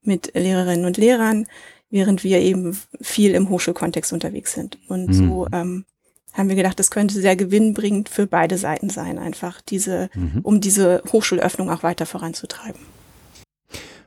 mit 0.03 0.33
Lehrerinnen 0.33 0.85
und 0.85 0.97
Lehrern, 0.97 1.47
während 1.89 2.23
wir 2.23 2.39
eben 2.39 2.77
viel 3.01 3.33
im 3.33 3.49
Hochschulkontext 3.49 4.13
unterwegs 4.13 4.53
sind. 4.53 4.77
Und 4.87 5.07
mhm. 5.07 5.13
so 5.13 5.47
ähm, 5.51 5.85
haben 6.33 6.49
wir 6.49 6.55
gedacht, 6.55 6.79
das 6.79 6.91
könnte 6.91 7.15
sehr 7.15 7.35
gewinnbringend 7.35 8.09
für 8.09 8.27
beide 8.27 8.57
Seiten 8.57 8.89
sein, 8.89 9.17
einfach 9.17 9.61
diese, 9.61 10.09
mhm. 10.13 10.39
um 10.43 10.61
diese 10.61 11.01
Hochschulöffnung 11.11 11.69
auch 11.69 11.83
weiter 11.83 12.05
voranzutreiben. 12.05 12.81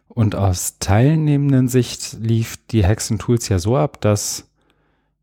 Und 0.08 0.34
aus 0.34 0.76
teilnehmenden 0.78 1.68
Sicht 1.68 2.18
lief 2.20 2.58
die 2.70 2.84
Hexen 2.84 3.18
Tools 3.18 3.48
ja 3.48 3.58
so 3.58 3.76
ab, 3.76 4.00
dass 4.00 4.44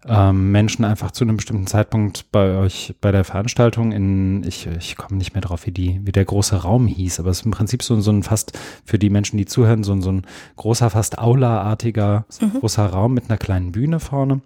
ähm, 0.07 0.51
Menschen 0.51 0.85
einfach 0.85 1.11
zu 1.11 1.25
einem 1.25 1.35
bestimmten 1.35 1.67
Zeitpunkt 1.67 2.31
bei 2.31 2.55
euch 2.57 2.95
bei 3.01 3.11
der 3.11 3.25
Veranstaltung 3.25 3.91
in, 3.91 4.43
ich, 4.43 4.65
ich 4.65 4.95
komme 4.95 5.17
nicht 5.17 5.33
mehr 5.33 5.41
drauf, 5.41 5.65
wie 5.65 5.71
die, 5.71 5.99
wie 6.03 6.13
der 6.13 6.23
große 6.23 6.55
Raum 6.55 6.87
hieß, 6.87 7.19
aber 7.19 7.29
es 7.31 7.39
ist 7.39 7.45
im 7.45 7.51
Prinzip 7.51 7.83
so, 7.83 7.99
so 7.99 8.11
ein 8.11 8.23
fast 8.23 8.57
für 8.85 8.97
die 8.97 9.09
Menschen, 9.09 9.37
die 9.37 9.45
zuhören, 9.45 9.83
so, 9.83 9.99
so 9.99 10.11
ein 10.11 10.25
großer, 10.55 10.89
fast 10.89 11.19
Aula-artiger 11.19 12.25
mhm. 12.39 12.59
großer 12.59 12.85
Raum 12.85 13.13
mit 13.13 13.29
einer 13.29 13.37
kleinen 13.37 13.73
Bühne 13.73 13.99
vorne, 13.99 14.39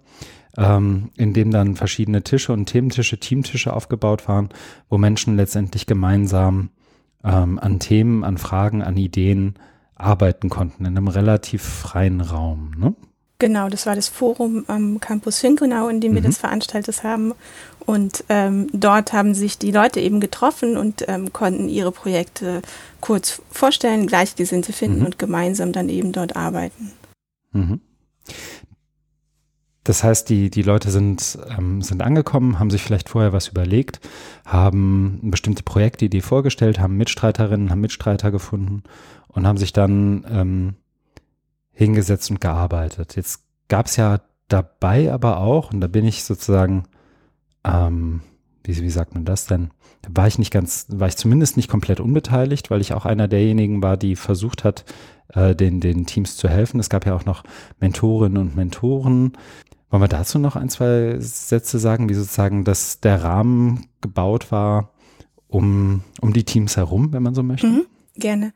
ähm, 0.56 1.10
in 1.16 1.32
dem 1.34 1.52
dann 1.52 1.76
verschiedene 1.76 2.24
Tische 2.24 2.52
und 2.52 2.66
Thementische, 2.66 3.20
Teamtische 3.20 3.72
aufgebaut 3.72 4.26
waren, 4.26 4.48
wo 4.88 4.98
Menschen 4.98 5.36
letztendlich 5.36 5.86
gemeinsam 5.86 6.70
ähm, 7.22 7.60
an 7.60 7.78
Themen, 7.78 8.24
an 8.24 8.38
Fragen, 8.38 8.82
an 8.82 8.96
Ideen 8.96 9.54
arbeiten 9.94 10.48
konnten 10.48 10.84
in 10.84 10.96
einem 10.96 11.06
relativ 11.06 11.62
freien 11.62 12.20
Raum. 12.20 12.72
Ne? 12.76 12.94
Genau, 13.44 13.68
das 13.68 13.84
war 13.84 13.94
das 13.94 14.08
Forum 14.08 14.64
am 14.68 15.00
Campus 15.00 15.40
Finkenau, 15.40 15.88
in 15.88 16.00
dem 16.00 16.12
mhm. 16.12 16.14
wir 16.14 16.22
das 16.22 16.38
veranstaltet 16.38 17.04
haben. 17.04 17.34
Und 17.84 18.24
ähm, 18.30 18.68
dort 18.72 19.12
haben 19.12 19.34
sich 19.34 19.58
die 19.58 19.70
Leute 19.70 20.00
eben 20.00 20.18
getroffen 20.18 20.78
und 20.78 21.04
ähm, 21.08 21.30
konnten 21.30 21.68
ihre 21.68 21.92
Projekte 21.92 22.62
kurz 23.02 23.42
vorstellen, 23.50 24.06
Gleichgesinnte 24.06 24.72
finden 24.72 25.00
mhm. 25.00 25.04
und 25.04 25.18
gemeinsam 25.18 25.72
dann 25.72 25.90
eben 25.90 26.12
dort 26.12 26.36
arbeiten. 26.36 26.92
Mhm. 27.52 27.80
Das 29.82 30.02
heißt, 30.02 30.30
die, 30.30 30.48
die 30.48 30.62
Leute 30.62 30.90
sind, 30.90 31.38
ähm, 31.58 31.82
sind 31.82 32.00
angekommen, 32.00 32.58
haben 32.58 32.70
sich 32.70 32.82
vielleicht 32.82 33.10
vorher 33.10 33.34
was 33.34 33.48
überlegt, 33.48 34.00
haben 34.46 35.18
eine 35.20 35.30
bestimmte 35.30 35.64
Projektidee 35.64 36.22
vorgestellt, 36.22 36.80
haben 36.80 36.96
Mitstreiterinnen, 36.96 37.68
haben 37.68 37.82
Mitstreiter 37.82 38.30
gefunden 38.30 38.84
und 39.28 39.46
haben 39.46 39.58
sich 39.58 39.74
dann 39.74 40.24
ähm, 40.30 40.76
hingesetzt 41.74 42.30
und 42.30 42.40
gearbeitet. 42.40 43.16
Jetzt 43.16 43.44
gab 43.68 43.86
es 43.86 43.96
ja 43.96 44.20
dabei 44.48 45.12
aber 45.12 45.38
auch, 45.38 45.72
und 45.72 45.80
da 45.80 45.86
bin 45.86 46.06
ich 46.06 46.24
sozusagen, 46.24 46.84
ähm, 47.64 48.20
wie, 48.62 48.80
wie 48.80 48.90
sagt 48.90 49.14
man 49.14 49.24
das 49.24 49.46
denn? 49.46 49.70
Da 50.02 50.10
war 50.14 50.26
ich 50.26 50.38
nicht 50.38 50.52
ganz, 50.52 50.86
war 50.90 51.08
ich 51.08 51.16
zumindest 51.16 51.56
nicht 51.56 51.68
komplett 51.68 52.00
unbeteiligt, 52.00 52.70
weil 52.70 52.80
ich 52.80 52.92
auch 52.92 53.04
einer 53.04 53.28
derjenigen 53.28 53.82
war, 53.82 53.96
die 53.96 54.16
versucht 54.16 54.64
hat, 54.64 54.84
äh, 55.32 55.54
den, 55.54 55.80
den 55.80 56.06
Teams 56.06 56.36
zu 56.36 56.48
helfen. 56.48 56.78
Es 56.78 56.90
gab 56.90 57.06
ja 57.06 57.14
auch 57.14 57.24
noch 57.24 57.42
Mentorinnen 57.80 58.38
und 58.38 58.56
Mentoren. 58.56 59.32
Wollen 59.90 60.02
wir 60.02 60.08
dazu 60.08 60.38
noch 60.38 60.56
ein, 60.56 60.68
zwei 60.68 61.16
Sätze 61.20 61.78
sagen, 61.78 62.08
wie 62.08 62.14
sozusagen 62.14 62.64
dass 62.64 63.00
der 63.00 63.22
Rahmen 63.22 63.86
gebaut 64.00 64.52
war 64.52 64.90
um, 65.48 66.02
um 66.20 66.32
die 66.32 66.44
Teams 66.44 66.76
herum, 66.76 67.12
wenn 67.12 67.22
man 67.22 67.34
so 67.34 67.42
möchte? 67.42 67.66
Mhm. 67.66 67.86
Gerne. 68.16 68.52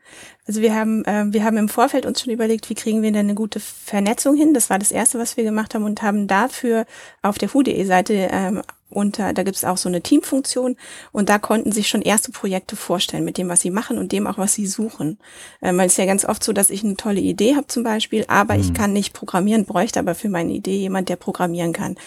Also 0.47 0.61
wir 0.61 0.73
haben, 0.73 1.03
äh, 1.03 1.25
wir 1.27 1.43
haben 1.43 1.57
im 1.57 1.67
Vorfeld 1.67 2.05
uns 2.05 2.21
schon 2.21 2.31
überlegt, 2.31 2.69
wie 2.69 2.75
kriegen 2.75 3.01
wir 3.01 3.11
denn 3.11 3.25
eine 3.25 3.35
gute 3.35 3.59
Vernetzung 3.59 4.35
hin. 4.35 4.53
Das 4.53 4.69
war 4.69 4.79
das 4.79 4.91
Erste, 4.91 5.19
was 5.19 5.35
wir 5.35 5.43
gemacht 5.43 5.75
haben 5.75 5.83
und 5.83 6.01
haben 6.01 6.27
dafür 6.27 6.85
auf 7.21 7.37
der 7.37 7.53
hu.de-Seite 7.53 8.29
ähm, 8.31 8.61
unter, 8.89 9.33
da 9.33 9.43
gibt 9.43 9.57
es 9.57 9.65
auch 9.65 9.77
so 9.77 9.89
eine 9.89 10.01
Teamfunktion 10.01 10.77
und 11.11 11.29
da 11.29 11.39
konnten 11.39 11.73
sich 11.73 11.89
schon 11.89 12.01
erste 12.01 12.31
Projekte 12.31 12.75
vorstellen 12.75 13.25
mit 13.25 13.37
dem, 13.37 13.49
was 13.49 13.61
sie 13.61 13.69
machen 13.69 13.97
und 13.97 14.13
dem 14.13 14.27
auch, 14.27 14.37
was 14.37 14.53
sie 14.53 14.65
suchen. 14.65 15.19
Ähm, 15.61 15.77
weil 15.77 15.87
es 15.87 15.93
ist 15.93 15.97
ja 15.97 16.05
ganz 16.05 16.23
oft 16.23 16.43
so, 16.43 16.53
dass 16.53 16.69
ich 16.69 16.83
eine 16.83 16.95
tolle 16.95 17.19
Idee 17.19 17.55
habe 17.55 17.67
zum 17.67 17.83
Beispiel, 17.83 18.23
aber 18.29 18.55
mhm. 18.55 18.61
ich 18.61 18.73
kann 18.73 18.93
nicht 18.93 19.13
programmieren, 19.13 19.65
bräuchte 19.65 19.99
aber 19.99 20.15
für 20.15 20.29
meine 20.29 20.53
Idee 20.53 20.77
jemand, 20.77 21.09
der 21.09 21.17
programmieren 21.17 21.73
kann. 21.73 21.97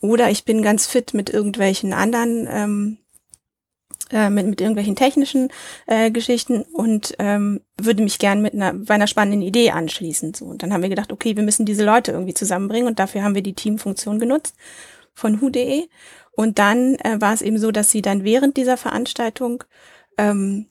Oder 0.00 0.30
ich 0.30 0.44
bin 0.44 0.62
ganz 0.62 0.86
fit 0.86 1.14
mit 1.14 1.30
irgendwelchen 1.30 1.92
anderen 1.92 2.48
ähm, 2.50 2.98
äh, 4.10 4.30
mit, 4.30 4.46
mit 4.46 4.60
irgendwelchen 4.60 4.96
technischen 4.96 5.48
äh, 5.86 6.10
Geschichten 6.10 6.62
und 6.62 7.14
ähm, 7.18 7.60
würde 7.80 8.02
mich 8.02 8.18
gern 8.18 8.40
mit 8.40 8.54
einer, 8.54 8.72
bei 8.72 8.94
einer 8.94 9.06
spannenden 9.06 9.42
Idee 9.42 9.70
anschließen. 9.70 10.34
So. 10.34 10.44
Und 10.44 10.62
dann 10.62 10.72
haben 10.72 10.82
wir 10.82 10.88
gedacht, 10.88 11.12
okay, 11.12 11.36
wir 11.36 11.42
müssen 11.42 11.66
diese 11.66 11.84
Leute 11.84 12.12
irgendwie 12.12 12.34
zusammenbringen 12.34 12.86
und 12.86 12.98
dafür 12.98 13.22
haben 13.22 13.34
wir 13.34 13.42
die 13.42 13.54
Teamfunktion 13.54 14.18
genutzt 14.18 14.54
von 15.12 15.40
hu.de 15.40 15.88
Und 16.32 16.58
dann 16.58 16.94
äh, 16.96 17.20
war 17.20 17.34
es 17.34 17.42
eben 17.42 17.58
so, 17.58 17.72
dass 17.72 17.90
sie 17.90 18.02
dann 18.02 18.22
während 18.22 18.56
dieser 18.56 18.76
Veranstaltung 18.76 19.64
ähm, 20.18 20.66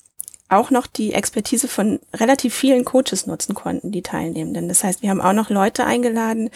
auch 0.47 0.69
noch 0.69 0.87
die 0.87 1.13
Expertise 1.13 1.67
von 1.67 1.99
relativ 2.13 2.53
vielen 2.53 2.85
Coaches 2.85 3.25
nutzen 3.25 3.55
konnten, 3.55 3.91
die 3.91 4.03
Teilnehmenden. 4.03 4.67
Das 4.67 4.83
heißt, 4.83 5.01
wir 5.01 5.09
haben 5.09 5.21
auch 5.21 5.33
noch 5.33 5.49
Leute 5.49 5.85
eingeladen, 5.85 6.49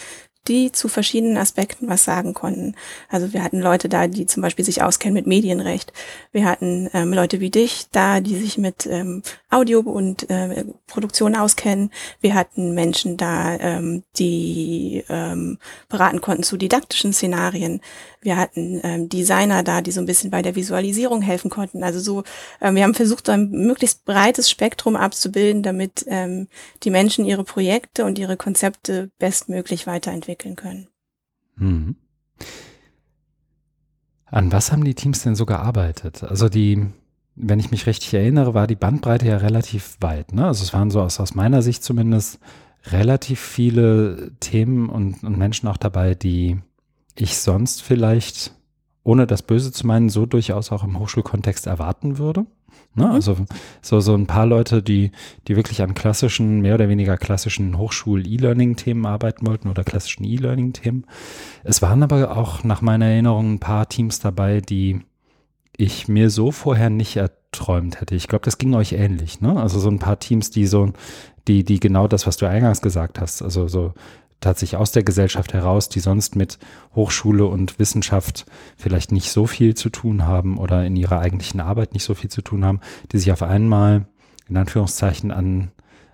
die 0.48 0.72
zu 0.72 0.88
verschiedenen 0.88 1.36
Aspekten 1.36 1.88
was 1.88 2.04
sagen 2.04 2.34
konnten. 2.34 2.74
Also 3.08 3.32
wir 3.32 3.42
hatten 3.42 3.60
Leute 3.60 3.88
da, 3.88 4.06
die 4.06 4.26
zum 4.26 4.42
Beispiel 4.42 4.64
sich 4.64 4.82
auskennen 4.82 5.14
mit 5.14 5.26
Medienrecht. 5.26 5.92
Wir 6.32 6.46
hatten 6.46 6.88
ähm, 6.92 7.12
Leute 7.12 7.40
wie 7.40 7.50
dich 7.50 7.86
da, 7.92 8.20
die 8.20 8.36
sich 8.36 8.58
mit 8.58 8.86
ähm, 8.86 9.22
Audio 9.50 9.80
und 9.80 10.30
äh, 10.30 10.64
Produktion 10.86 11.36
auskennen. 11.36 11.90
Wir 12.20 12.34
hatten 12.34 12.74
Menschen 12.74 13.16
da, 13.16 13.56
ähm, 13.56 14.02
die 14.16 15.04
ähm, 15.08 15.58
beraten 15.88 16.20
konnten 16.20 16.42
zu 16.42 16.56
didaktischen 16.56 17.12
Szenarien. 17.12 17.80
Wir 18.22 18.36
hatten 18.36 18.80
ähm, 18.82 19.08
Designer 19.08 19.62
da, 19.62 19.80
die 19.80 19.92
so 19.92 20.00
ein 20.00 20.06
bisschen 20.06 20.30
bei 20.30 20.42
der 20.42 20.54
Visualisierung 20.54 21.22
helfen 21.22 21.50
konnten. 21.50 21.82
Also 21.82 22.00
so, 22.00 22.22
ähm, 22.60 22.74
wir 22.74 22.82
haben 22.82 22.94
versucht, 22.94 23.26
so 23.26 23.32
ein 23.32 23.50
möglichst 23.50 24.04
breites 24.04 24.50
Spektrum 24.50 24.94
abzubilden, 24.94 25.62
damit 25.62 26.04
ähm, 26.06 26.48
die 26.82 26.90
Menschen 26.90 27.24
ihre 27.24 27.44
Projekte 27.44 28.04
und 28.04 28.18
ihre 28.18 28.36
Konzepte 28.36 29.10
bestmöglich 29.18 29.86
weiterentwickeln 29.86 30.54
können. 30.54 30.88
Mhm. 31.56 31.96
An 34.26 34.52
was 34.52 34.70
haben 34.70 34.84
die 34.84 34.94
Teams 34.94 35.22
denn 35.22 35.34
so 35.34 35.46
gearbeitet? 35.46 36.22
Also 36.22 36.48
die, 36.48 36.86
wenn 37.34 37.58
ich 37.58 37.70
mich 37.70 37.86
richtig 37.86 38.12
erinnere, 38.14 38.54
war 38.54 38.66
die 38.66 38.76
Bandbreite 38.76 39.26
ja 39.26 39.38
relativ 39.38 39.96
weit. 40.00 40.32
Ne? 40.32 40.46
Also 40.46 40.62
es 40.62 40.72
waren 40.72 40.90
so 40.90 41.00
aus, 41.00 41.18
aus 41.20 41.34
meiner 41.34 41.62
Sicht 41.62 41.82
zumindest 41.82 42.38
relativ 42.84 43.40
viele 43.40 44.32
Themen 44.40 44.88
und, 44.88 45.24
und 45.24 45.36
Menschen 45.36 45.68
auch 45.68 45.76
dabei, 45.76 46.14
die 46.14 46.60
ich 47.20 47.38
sonst 47.38 47.82
vielleicht, 47.82 48.52
ohne 49.02 49.26
das 49.26 49.42
Böse 49.42 49.72
zu 49.72 49.86
meinen, 49.86 50.08
so 50.08 50.26
durchaus 50.26 50.72
auch 50.72 50.84
im 50.84 50.98
Hochschulkontext 50.98 51.66
erwarten 51.66 52.18
würde. 52.18 52.46
Ne? 52.94 53.04
Mhm. 53.04 53.10
Also 53.10 53.36
so, 53.82 54.00
so 54.00 54.14
ein 54.14 54.26
paar 54.26 54.46
Leute, 54.46 54.82
die, 54.82 55.12
die 55.46 55.56
wirklich 55.56 55.82
an 55.82 55.94
klassischen, 55.94 56.60
mehr 56.60 56.74
oder 56.74 56.88
weniger 56.88 57.16
klassischen 57.16 57.78
Hochschul-E-Learning-Themen 57.78 59.06
arbeiten 59.06 59.46
wollten 59.46 59.68
oder 59.68 59.84
klassischen 59.84 60.24
E-Learning-Themen. 60.24 61.06
Es 61.64 61.82
waren 61.82 62.02
aber 62.02 62.36
auch 62.36 62.64
nach 62.64 62.82
meiner 62.82 63.06
Erinnerung 63.06 63.54
ein 63.54 63.60
paar 63.60 63.88
Teams 63.88 64.18
dabei, 64.18 64.60
die 64.60 65.00
ich 65.76 66.08
mir 66.08 66.30
so 66.30 66.50
vorher 66.52 66.90
nicht 66.90 67.16
erträumt 67.16 68.00
hätte. 68.00 68.14
Ich 68.14 68.28
glaube, 68.28 68.44
das 68.44 68.58
ging 68.58 68.74
euch 68.74 68.92
ähnlich, 68.92 69.40
ne? 69.40 69.58
Also 69.58 69.78
so 69.80 69.88
ein 69.88 69.98
paar 69.98 70.18
Teams, 70.18 70.50
die 70.50 70.66
so, 70.66 70.92
die, 71.48 71.64
die 71.64 71.80
genau 71.80 72.06
das, 72.06 72.26
was 72.26 72.36
du 72.36 72.46
eingangs 72.46 72.82
gesagt 72.82 73.18
hast, 73.18 73.40
also 73.40 73.66
so 73.66 73.94
tatsächlich 74.40 74.78
aus 74.78 74.92
der 74.92 75.02
Gesellschaft 75.02 75.52
heraus, 75.52 75.88
die 75.88 76.00
sonst 76.00 76.34
mit 76.34 76.58
Hochschule 76.94 77.46
und 77.46 77.78
Wissenschaft 77.78 78.46
vielleicht 78.76 79.12
nicht 79.12 79.30
so 79.30 79.46
viel 79.46 79.74
zu 79.74 79.90
tun 79.90 80.26
haben 80.26 80.58
oder 80.58 80.84
in 80.84 80.96
ihrer 80.96 81.20
eigentlichen 81.20 81.60
Arbeit 81.60 81.92
nicht 81.92 82.04
so 82.04 82.14
viel 82.14 82.30
zu 82.30 82.42
tun 82.42 82.64
haben, 82.64 82.80
die 83.12 83.18
sich 83.18 83.32
auf 83.32 83.42
einmal 83.42 84.06
in 84.48 84.56
Anführungszeichen 84.56 85.30
an, 85.30 85.70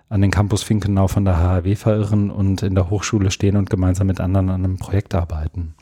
an 0.09 0.21
den 0.21 0.31
Campus 0.31 0.63
Finkenau 0.63 1.07
von 1.07 1.25
der 1.25 1.37
HHW 1.37 1.75
verirren 1.75 2.29
und 2.29 2.63
in 2.63 2.75
der 2.75 2.89
Hochschule 2.89 3.31
stehen 3.31 3.57
und 3.57 3.69
gemeinsam 3.69 4.07
mit 4.07 4.19
anderen 4.19 4.49
an 4.49 4.63
einem 4.63 4.77
Projekt 4.77 5.15
arbeiten. 5.15 5.75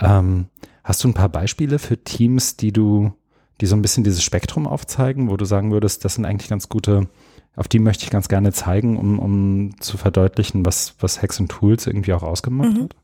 Ähm, 0.00 0.46
hast 0.84 1.02
du 1.02 1.08
ein 1.08 1.14
paar 1.14 1.28
Beispiele 1.28 1.78
für 1.78 2.02
Teams, 2.02 2.56
die 2.56 2.72
du, 2.72 3.12
die 3.60 3.66
so 3.66 3.76
ein 3.76 3.82
bisschen 3.82 4.04
dieses 4.04 4.22
Spektrum 4.22 4.66
aufzeigen, 4.66 5.30
wo 5.30 5.36
du 5.36 5.44
sagen 5.44 5.72
würdest, 5.72 6.04
das 6.04 6.14
sind 6.14 6.26
eigentlich 6.26 6.50
ganz 6.50 6.68
gute 6.68 7.08
auf 7.56 7.68
die 7.68 7.78
möchte 7.78 8.04
ich 8.04 8.10
ganz 8.10 8.28
gerne 8.28 8.52
zeigen, 8.52 8.96
um, 8.98 9.18
um 9.18 9.80
zu 9.80 9.96
verdeutlichen, 9.96 10.64
was, 10.64 10.94
was 11.00 11.22
Hacks 11.22 11.40
und 11.40 11.48
Tools 11.48 11.86
irgendwie 11.86 12.12
auch 12.12 12.22
ausgemacht 12.22 12.74
mhm. 12.74 12.84
hat. 12.84 12.96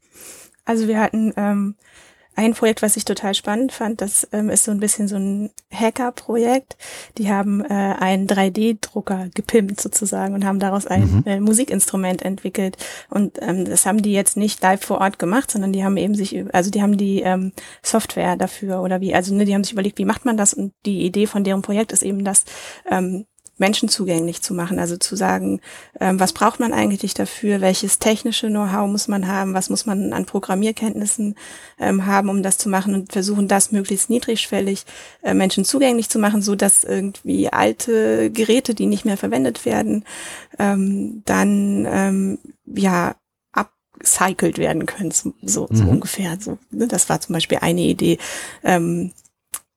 Also 0.65 0.87
wir 0.87 1.01
hatten 1.01 1.33
ähm, 1.37 1.75
ein 2.35 2.55
Projekt, 2.55 2.81
was 2.81 2.97
ich 2.97 3.05
total 3.05 3.35
spannend 3.35 3.73
fand, 3.73 4.01
das 4.01 4.27
ähm, 4.33 4.49
ist 4.49 4.65
so 4.65 4.71
ein 4.71 4.81
bisschen 4.81 5.07
so 5.07 5.17
ein 5.17 5.51
Hacker-Projekt. 5.71 6.77
Die 7.19 7.31
haben 7.31 7.63
äh, 7.63 7.69
einen 7.99 8.27
3D-Drucker 8.27 9.29
gepimpt 9.35 9.81
sozusagen 9.81 10.35
und 10.35 10.45
haben 10.45 10.59
daraus 10.59 10.87
ein 10.87 11.03
mhm. 11.03 11.23
äh, 11.27 11.41
Musikinstrument 11.41 12.23
entwickelt. 12.23 12.79
Und 13.11 13.41
ähm, 13.43 13.67
das 13.67 13.85
haben 13.85 14.01
die 14.01 14.13
jetzt 14.13 14.39
nicht 14.39 14.63
live 14.63 14.83
vor 14.83 15.01
Ort 15.01 15.19
gemacht, 15.19 15.51
sondern 15.51 15.73
die 15.73 15.85
haben 15.85 15.99
eben 15.99 16.15
sich, 16.15 16.43
also 16.55 16.71
die 16.71 16.81
haben 16.81 16.97
die 16.97 17.21
ähm, 17.21 17.53
Software 17.83 18.37
dafür 18.37 18.81
oder 18.83 19.03
wie, 19.03 19.15
also 19.15 19.35
ne, 19.35 19.45
die 19.45 19.55
haben 19.55 19.65
sich 19.65 19.75
überlegt, 19.75 19.99
wie 19.99 20.07
macht 20.07 20.25
man 20.25 20.39
das? 20.39 20.55
Und 20.55 20.73
die 20.87 21.05
Idee 21.05 21.27
von 21.27 21.45
deren 21.45 21.61
Projekt 21.61 21.93
ist 21.93 22.03
eben, 22.03 22.25
dass 22.25 22.45
ähm, 22.91 23.27
Menschen 23.63 23.89
zugänglich 23.89 24.43
zu 24.43 24.55
machen. 24.55 24.81
Also 24.81 24.97
zu 24.97 25.15
sagen, 25.15 25.61
ähm, 26.01 26.19
was 26.19 26.33
braucht 26.33 26.59
man 26.59 26.73
eigentlich 26.73 27.15
dafür, 27.15 27.61
welches 27.61 28.01
technische 28.01 28.49
Know-how 28.49 28.91
muss 28.91 29.07
man 29.07 29.29
haben, 29.29 29.55
was 29.55 29.71
muss 29.71 29.87
man 29.87 30.13
an 30.13 30.27
Programmierkenntnissen 30.27 31.37
ähm, 31.79 32.05
haben, 32.05 32.29
um 32.29 32.43
das 32.43 32.59
zu 32.59 32.69
machen 32.69 32.93
und 32.93 33.13
versuchen, 33.13 33.47
das 33.47 33.71
möglichst 33.71 34.11
niedrigschwellig 34.11 34.85
äh, 35.23 35.33
Menschen 35.33 35.65
zugänglich 35.65 36.09
zu 36.11 36.19
machen, 36.19 36.43
so 36.43 36.57
dass 36.57 36.83
irgendwie 36.83 37.53
alte 37.53 38.33
Geräte, 38.33 38.75
die 38.75 38.87
nicht 38.87 39.05
mehr 39.05 39.17
verwendet 39.17 39.65
werden, 39.65 40.05
ähm, 40.59 41.23
dann 41.25 41.87
ähm, 41.89 42.39
ja 42.67 43.15
upcycled 43.53 44.59
werden 44.59 44.87
können, 44.87 45.13
so, 45.13 45.33
so, 45.41 45.69
mhm. 45.71 45.89
ungefähr. 45.89 46.37
So, 46.41 46.59
ne? 46.73 46.89
Das 46.89 47.09
war 47.09 47.21
zum 47.21 47.35
Beispiel 47.35 47.59
eine 47.61 47.83
Idee. 47.83 48.19
Ähm, 48.65 49.13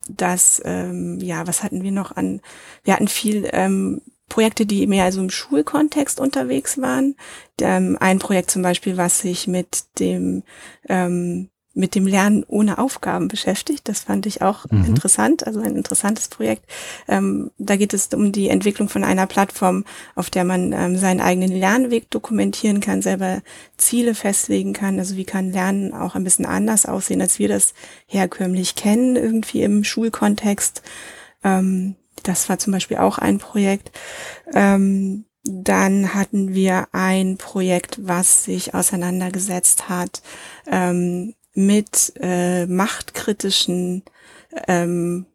dass, 0.10 0.62
ähm, 0.66 1.20
ja, 1.20 1.48
was 1.48 1.64
hatten 1.64 1.84
wir 1.84 1.92
noch 1.92 2.16
an, 2.16 2.42
wir 2.84 2.94
hatten 2.94 3.08
viel 3.08 3.50
ähm, 3.54 4.02
Projekte, 4.30 4.66
die 4.66 4.88
mehr 4.88 5.06
also 5.06 5.22
im 5.22 5.30
Schulkontext 5.30 6.20
unterwegs 6.20 6.82
waren. 6.82 7.16
Ähm, 7.62 7.98
ein 8.00 8.20
Projekt 8.20 8.52
zum 8.52 8.62
Beispiel, 8.62 8.98
was 8.98 9.20
sich 9.20 9.48
mit 9.48 9.86
dem 10.00 10.44
ähm, 10.90 11.50
mit 11.76 11.94
dem 11.94 12.08
Lernen 12.08 12.44
ohne 12.48 12.78
Aufgaben 12.78 13.28
beschäftigt. 13.28 13.88
Das 13.88 14.00
fand 14.00 14.26
ich 14.26 14.42
auch 14.42 14.66
mhm. 14.72 14.86
interessant, 14.86 15.46
also 15.46 15.60
ein 15.60 15.76
interessantes 15.76 16.30
Projekt. 16.30 16.66
Ähm, 17.08 17.52
da 17.58 17.76
geht 17.76 17.94
es 17.94 18.08
um 18.14 18.32
die 18.32 18.50
Entwicklung 18.50 18.90
von 18.90 19.04
einer 19.04 19.28
Plattform, 19.28 19.84
auf 20.16 20.30
der 20.30 20.46
man 20.46 20.72
ähm, 20.72 20.98
seinen 20.98 21.20
eigenen 21.20 21.52
Lernweg 21.52 22.10
dokumentieren 22.10 22.80
kann, 22.80 23.02
selber 23.02 23.42
Ziele 23.78 24.16
festlegen 24.16 24.72
kann. 24.74 24.98
Also 24.98 25.18
wie 25.18 25.26
kann 25.26 25.52
Lernen 25.52 25.94
auch 25.94 26.16
ein 26.16 26.24
bisschen 26.24 26.46
anders 26.46 26.86
aussehen, 26.86 27.22
als 27.22 27.40
wir 27.40 27.50
das 27.50 27.74
herkömmlich 28.08 28.76
kennen, 28.76 29.18
irgendwie 29.18 29.62
im 29.62 29.84
Schulkontext. 29.84 30.82
Ähm, 31.44 31.96
das 32.24 32.48
war 32.48 32.58
zum 32.58 32.72
Beispiel 32.72 32.98
auch 32.98 33.18
ein 33.18 33.38
Projekt. 33.38 33.92
Ähm, 34.54 35.26
dann 35.44 36.16
hatten 36.16 36.56
wir 36.56 36.88
ein 36.92 37.38
Projekt, 37.38 38.00
was 38.02 38.46
sich 38.46 38.74
auseinandergesetzt 38.74 39.90
hat 39.90 40.24
ähm, 40.66 41.36
mit 41.56 42.14
äh, 42.20 42.66
machtkritischen 42.68 44.04
ähm, 44.68 45.26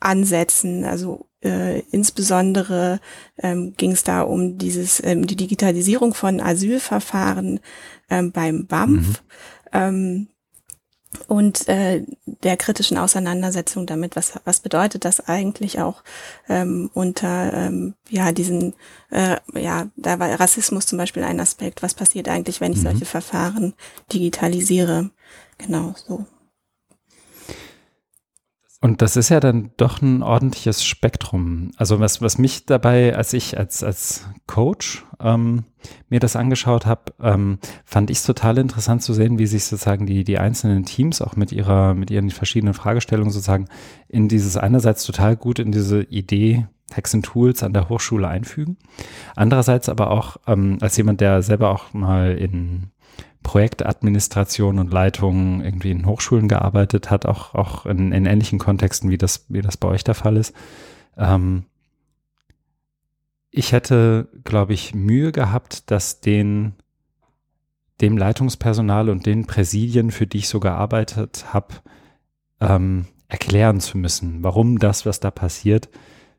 Ansätzen. 0.00 0.84
Also 0.84 1.26
äh, 1.42 1.80
insbesondere 1.90 3.00
ähm, 3.38 3.74
ging 3.76 3.92
es 3.92 4.04
da 4.04 4.22
um 4.22 4.58
dieses 4.58 5.02
ähm, 5.04 5.26
die 5.26 5.36
Digitalisierung 5.36 6.14
von 6.14 6.40
Asylverfahren 6.40 7.60
ähm, 8.10 8.32
beim 8.32 8.66
BAMF. 8.66 9.06
Mhm. 9.06 9.14
Ähm, 9.72 10.28
und 11.26 11.68
äh, 11.68 12.04
der 12.26 12.56
kritischen 12.56 12.98
Auseinandersetzung 12.98 13.86
damit, 13.86 14.14
was, 14.14 14.34
was 14.44 14.60
bedeutet 14.60 15.04
das 15.04 15.26
eigentlich 15.26 15.80
auch 15.80 16.02
ähm, 16.48 16.90
unter 16.92 17.52
ähm, 17.54 17.94
ja 18.10 18.30
diesen 18.32 18.74
äh, 19.10 19.36
ja 19.54 19.88
da 19.96 20.18
war 20.18 20.28
Rassismus 20.38 20.86
zum 20.86 20.98
Beispiel 20.98 21.24
ein 21.24 21.40
Aspekt. 21.40 21.82
Was 21.82 21.94
passiert 21.94 22.28
eigentlich, 22.28 22.60
wenn 22.60 22.72
ich 22.72 22.78
mhm. 22.78 22.82
solche 22.82 23.06
Verfahren 23.06 23.74
digitalisiere? 24.12 25.10
Genau, 25.58 25.94
so. 25.96 26.24
Und 28.80 29.02
das 29.02 29.16
ist 29.16 29.28
ja 29.28 29.40
dann 29.40 29.72
doch 29.76 30.02
ein 30.02 30.22
ordentliches 30.22 30.84
Spektrum. 30.84 31.72
Also 31.76 31.98
was, 31.98 32.22
was 32.22 32.38
mich 32.38 32.64
dabei, 32.64 33.16
als 33.16 33.32
ich 33.32 33.58
als, 33.58 33.82
als 33.82 34.28
Coach 34.46 35.04
ähm, 35.18 35.64
mir 36.08 36.20
das 36.20 36.36
angeschaut 36.36 36.86
habe, 36.86 37.12
ähm, 37.20 37.58
fand 37.84 38.08
ich 38.10 38.18
es 38.18 38.22
total 38.24 38.56
interessant 38.58 39.02
zu 39.02 39.12
sehen, 39.14 39.40
wie 39.40 39.48
sich 39.48 39.64
sozusagen 39.64 40.06
die, 40.06 40.22
die 40.22 40.38
einzelnen 40.38 40.84
Teams 40.84 41.20
auch 41.20 41.34
mit 41.34 41.50
ihrer, 41.50 41.94
mit 41.94 42.12
ihren 42.12 42.30
verschiedenen 42.30 42.74
Fragestellungen 42.74 43.32
sozusagen 43.32 43.66
in 44.06 44.28
dieses 44.28 44.56
einerseits 44.56 45.02
total 45.04 45.36
gut 45.36 45.58
in 45.58 45.72
diese 45.72 46.02
Idee 46.04 46.68
Hexen 46.92 47.22
Tools 47.22 47.62
an 47.62 47.72
der 47.72 47.88
Hochschule 47.88 48.28
einfügen. 48.28 48.78
Andererseits 49.36 49.88
aber 49.88 50.10
auch 50.10 50.38
ähm, 50.46 50.78
als 50.80 50.96
jemand, 50.96 51.20
der 51.20 51.42
selber 51.42 51.70
auch 51.70 51.92
mal 51.92 52.38
in 52.38 52.90
Projektadministration 53.48 54.78
und 54.78 54.92
Leitung 54.92 55.64
irgendwie 55.64 55.90
in 55.90 56.04
Hochschulen 56.04 56.48
gearbeitet 56.48 57.10
hat, 57.10 57.24
auch, 57.24 57.54
auch 57.54 57.86
in, 57.86 58.12
in 58.12 58.26
ähnlichen 58.26 58.58
Kontexten, 58.58 59.08
wie 59.08 59.16
das, 59.16 59.46
wie 59.48 59.62
das 59.62 59.78
bei 59.78 59.88
euch 59.88 60.04
der 60.04 60.14
Fall 60.14 60.36
ist. 60.36 60.54
Ähm, 61.16 61.64
ich 63.50 63.72
hätte, 63.72 64.28
glaube 64.44 64.74
ich, 64.74 64.94
Mühe 64.94 65.32
gehabt, 65.32 65.90
dass 65.90 66.20
den, 66.20 66.74
dem 68.02 68.18
Leitungspersonal 68.18 69.08
und 69.08 69.24
den 69.24 69.46
Präsidien, 69.46 70.10
für 70.10 70.26
die 70.26 70.38
ich 70.38 70.48
so 70.50 70.60
gearbeitet 70.60 71.46
habe, 71.54 71.76
ähm, 72.60 73.06
erklären 73.28 73.80
zu 73.80 73.96
müssen, 73.96 74.44
warum 74.44 74.78
das, 74.78 75.06
was 75.06 75.20
da 75.20 75.30
passiert, 75.30 75.88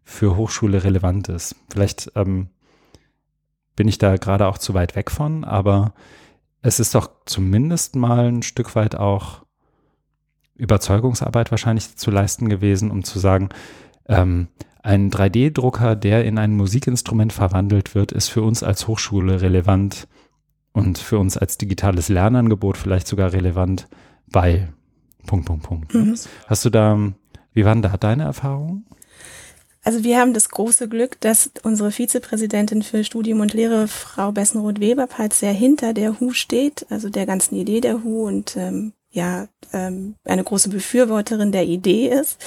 für 0.04 0.36
Hochschule 0.36 0.84
relevant 0.84 1.28
ist. 1.30 1.56
Vielleicht 1.72 2.12
ähm, 2.14 2.50
bin 3.76 3.88
ich 3.88 3.98
da 3.98 4.18
gerade 4.18 4.46
auch 4.46 4.60
zu 4.60 4.76
weit 4.76 4.96
weg 4.96 5.10
von, 5.10 5.44
aber 5.44 5.96
es 6.62 6.80
ist 6.80 6.96
doch 6.96 7.10
zumindest 7.26 7.96
mal 7.96 8.28
ein 8.28 8.44
Stück 8.44 8.76
weit 8.76 8.96
auch 8.96 9.44
Überzeugungsarbeit 10.56 11.52
wahrscheinlich 11.52 11.96
zu 11.96 12.12
leisten 12.12 12.50
gewesen, 12.50 12.92
um 12.92 13.04
zu 13.04 13.18
sagen, 13.20 13.50
ähm, 14.08 14.48
ein 14.82 15.12
3D-Drucker, 15.12 15.96
der 15.96 16.26
in 16.26 16.38
ein 16.38 16.56
Musikinstrument 16.56 17.34
verwandelt 17.34 17.96
wird, 17.96 18.12
ist 18.12 18.30
für 18.30 18.42
uns 18.42 18.64
als 18.64 18.88
Hochschule 18.88 19.42
relevant 19.42 20.08
und 20.72 20.98
für 20.98 21.20
uns 21.20 21.38
als 21.38 21.58
digitales 21.58 22.10
Lernangebot 22.10 22.78
vielleicht 22.78 23.08
sogar 23.08 23.34
relevant, 23.34 23.88
weil 24.28 24.74
Punkt, 25.26 25.46
Punkt, 25.46 25.64
Punkt. 25.64 25.94
Mhm. 25.94 26.16
Hast 26.48 26.66
du 26.66 26.70
da, 26.70 26.98
wie 27.54 27.66
waren 27.66 27.82
da 27.82 27.96
deine 27.98 28.24
Erfahrungen? 28.24 28.86
Also 29.84 30.04
wir 30.04 30.20
haben 30.20 30.34
das 30.34 30.50
große 30.50 30.90
Glück, 30.90 31.20
dass 31.22 31.52
unsere 31.64 31.92
Vizepräsidentin 31.92 32.84
für 32.84 33.04
Studium 33.04 33.40
und 33.40 33.54
Lehre, 33.54 33.88
Frau 33.88 34.32
Bessenroth-Weberpalt, 34.32 35.34
sehr 35.34 35.54
hinter 35.54 35.94
der 35.94 36.20
HU 36.20 36.32
steht, 36.32 36.86
also 36.90 37.10
der 37.10 37.26
ganzen 37.26 37.56
Idee 37.56 37.82
der 37.82 38.04
HU 38.04 38.28
und 38.28 38.58
ähm, 38.58 38.94
ja 39.12 39.48
ähm, 39.74 40.16
eine 40.26 40.44
große 40.44 40.70
Befürworterin 40.70 41.52
der 41.52 41.66
Idee 41.66 42.10
ist. 42.10 42.38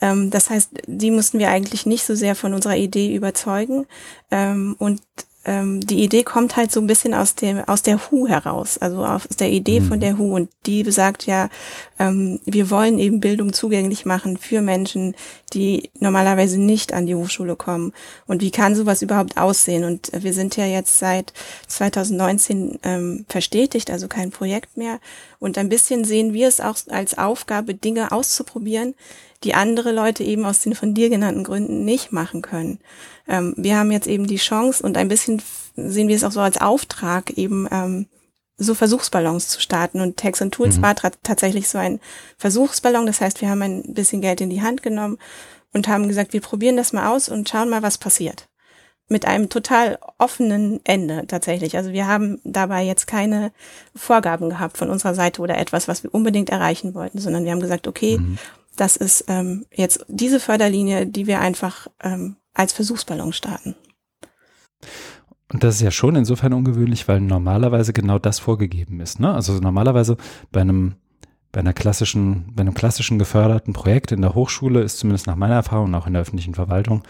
Ähm, 0.00 0.30
das 0.30 0.50
heißt, 0.50 0.70
die 0.86 1.10
mussten 1.10 1.38
wir 1.38 1.50
eigentlich 1.50 1.86
nicht 1.86 2.04
so 2.04 2.14
sehr 2.14 2.34
von 2.34 2.54
unserer 2.54 2.76
Idee 2.76 3.14
überzeugen. 3.14 3.86
Ähm, 4.30 4.76
und 4.78 5.02
ähm, 5.46 5.80
die 5.80 6.02
Idee 6.02 6.24
kommt 6.24 6.56
halt 6.56 6.72
so 6.72 6.80
ein 6.80 6.88
bisschen 6.88 7.14
aus 7.14 7.36
dem 7.36 7.60
aus 7.60 7.82
der 7.82 8.10
Hu 8.10 8.26
heraus, 8.26 8.78
also 8.78 9.04
aus 9.04 9.22
der 9.38 9.50
Idee 9.50 9.80
mhm. 9.80 9.84
von 9.88 10.00
der 10.00 10.18
Hu 10.18 10.34
und 10.34 10.50
die 10.66 10.82
besagt 10.82 11.24
ja, 11.26 11.48
ähm, 11.98 12.40
wir 12.44 12.68
wollen 12.68 12.98
eben 12.98 13.20
Bildung 13.20 13.52
zugänglich 13.52 14.04
machen 14.04 14.36
für 14.36 14.60
Menschen, 14.60 15.14
die 15.52 15.90
normalerweise 16.00 16.60
nicht 16.60 16.92
an 16.92 17.06
die 17.06 17.14
Hochschule 17.14 17.54
kommen. 17.54 17.92
Und 18.26 18.42
wie 18.42 18.50
kann 18.50 18.74
sowas 18.74 19.02
überhaupt 19.02 19.36
aussehen? 19.38 19.84
Und 19.84 20.10
wir 20.12 20.32
sind 20.32 20.56
ja 20.56 20.66
jetzt 20.66 20.98
seit 20.98 21.32
2019 21.68 22.80
ähm, 22.82 23.24
verstetigt, 23.28 23.90
also 23.90 24.08
kein 24.08 24.30
Projekt 24.30 24.76
mehr. 24.76 24.98
Und 25.38 25.58
ein 25.58 25.68
bisschen 25.68 26.04
sehen 26.04 26.32
wir 26.32 26.48
es 26.48 26.60
auch 26.60 26.76
als 26.88 27.18
Aufgabe, 27.18 27.74
Dinge 27.74 28.12
auszuprobieren, 28.12 28.94
die 29.44 29.54
andere 29.54 29.92
Leute 29.92 30.24
eben 30.24 30.44
aus 30.44 30.60
den 30.60 30.74
von 30.74 30.94
dir 30.94 31.10
genannten 31.10 31.44
Gründen 31.44 31.84
nicht 31.84 32.12
machen 32.12 32.42
können. 32.42 32.78
Ähm, 33.28 33.54
wir 33.56 33.76
haben 33.76 33.90
jetzt 33.90 34.06
eben 34.06 34.26
die 34.26 34.36
Chance 34.36 34.82
und 34.82 34.96
ein 34.96 35.08
bisschen 35.08 35.42
sehen 35.76 36.08
wir 36.08 36.16
es 36.16 36.24
auch 36.24 36.32
so 36.32 36.40
als 36.40 36.60
Auftrag, 36.60 37.30
eben 37.30 37.68
ähm, 37.70 38.06
so 38.56 38.74
Versuchsballons 38.74 39.48
zu 39.48 39.60
starten. 39.60 40.00
Und 40.00 40.16
Text 40.16 40.42
and 40.42 40.54
Tools 40.54 40.78
mhm. 40.78 40.82
war 40.82 40.94
tatsächlich 40.94 41.68
so 41.68 41.78
ein 41.78 42.00
Versuchsballon. 42.38 43.06
Das 43.06 43.20
heißt, 43.20 43.40
wir 43.40 43.50
haben 43.50 43.62
ein 43.62 43.94
bisschen 43.94 44.20
Geld 44.20 44.40
in 44.40 44.50
die 44.50 44.62
Hand 44.62 44.82
genommen 44.82 45.18
und 45.72 45.88
haben 45.88 46.08
gesagt, 46.08 46.32
wir 46.32 46.40
probieren 46.40 46.76
das 46.76 46.92
mal 46.92 47.14
aus 47.14 47.28
und 47.28 47.48
schauen 47.48 47.68
mal, 47.68 47.82
was 47.82 47.98
passiert. 47.98 48.48
Mit 49.08 49.24
einem 49.24 49.48
total 49.48 49.98
offenen 50.18 50.80
Ende 50.84 51.26
tatsächlich. 51.28 51.76
Also 51.76 51.92
wir 51.92 52.08
haben 52.08 52.40
dabei 52.42 52.82
jetzt 52.84 53.06
keine 53.06 53.52
Vorgaben 53.94 54.50
gehabt 54.50 54.76
von 54.76 54.90
unserer 54.90 55.14
Seite 55.14 55.40
oder 55.42 55.58
etwas, 55.58 55.86
was 55.86 56.02
wir 56.02 56.12
unbedingt 56.12 56.50
erreichen 56.50 56.94
wollten, 56.94 57.18
sondern 57.18 57.44
wir 57.44 57.52
haben 57.52 57.60
gesagt, 57.60 57.86
okay, 57.86 58.18
mhm. 58.18 58.38
das 58.76 58.96
ist 58.96 59.24
ähm, 59.28 59.64
jetzt 59.72 60.04
diese 60.08 60.40
Förderlinie, 60.40 61.06
die 61.06 61.26
wir 61.28 61.40
einfach 61.40 61.86
ähm, 62.02 62.36
als 62.52 62.72
Versuchsballon 62.72 63.32
starten. 63.32 63.76
Und 65.52 65.62
das 65.62 65.76
ist 65.76 65.82
ja 65.82 65.92
schon 65.92 66.16
insofern 66.16 66.52
ungewöhnlich, 66.52 67.06
weil 67.06 67.20
normalerweise 67.20 67.92
genau 67.92 68.18
das 68.18 68.40
vorgegeben 68.40 69.00
ist. 69.00 69.20
Ne? 69.20 69.32
Also 69.32 69.52
normalerweise 69.60 70.16
bei 70.50 70.62
einem 70.62 70.96
bei 71.56 71.60
einer 71.60 71.72
klassischen, 71.72 72.52
bei 72.54 72.60
einem 72.60 72.74
klassischen 72.74 73.18
geförderten 73.18 73.72
Projekt 73.72 74.12
in 74.12 74.20
der 74.20 74.34
Hochschule 74.34 74.82
ist 74.82 74.98
zumindest 74.98 75.26
nach 75.26 75.36
meiner 75.36 75.54
Erfahrung, 75.54 75.94
auch 75.94 76.06
in 76.06 76.12
der 76.12 76.20
öffentlichen 76.20 76.54
Verwaltung, 76.54 77.02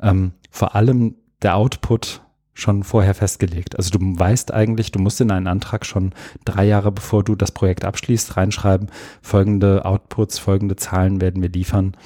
ähm, 0.00 0.32
vor 0.50 0.74
allem 0.74 1.14
der 1.42 1.56
Output 1.56 2.22
schon 2.54 2.84
vorher 2.84 3.14
festgelegt. 3.14 3.76
Also 3.76 3.90
du 3.90 3.98
weißt 4.00 4.52
eigentlich, 4.52 4.92
du 4.92 4.98
musst 4.98 5.20
in 5.20 5.30
einen 5.30 5.46
Antrag 5.46 5.86
schon 5.86 6.12
drei 6.44 6.66
Jahre 6.66 6.92
bevor 6.92 7.24
du 7.24 7.34
das 7.34 7.50
Projekt 7.50 7.84
abschließt, 7.84 8.36
reinschreiben, 8.36 8.90
folgende 9.22 9.86
Outputs, 9.86 10.38
folgende 10.38 10.76
Zahlen 10.76 11.20
werden 11.22 11.40
wir 11.40 11.48
liefern 11.48 11.96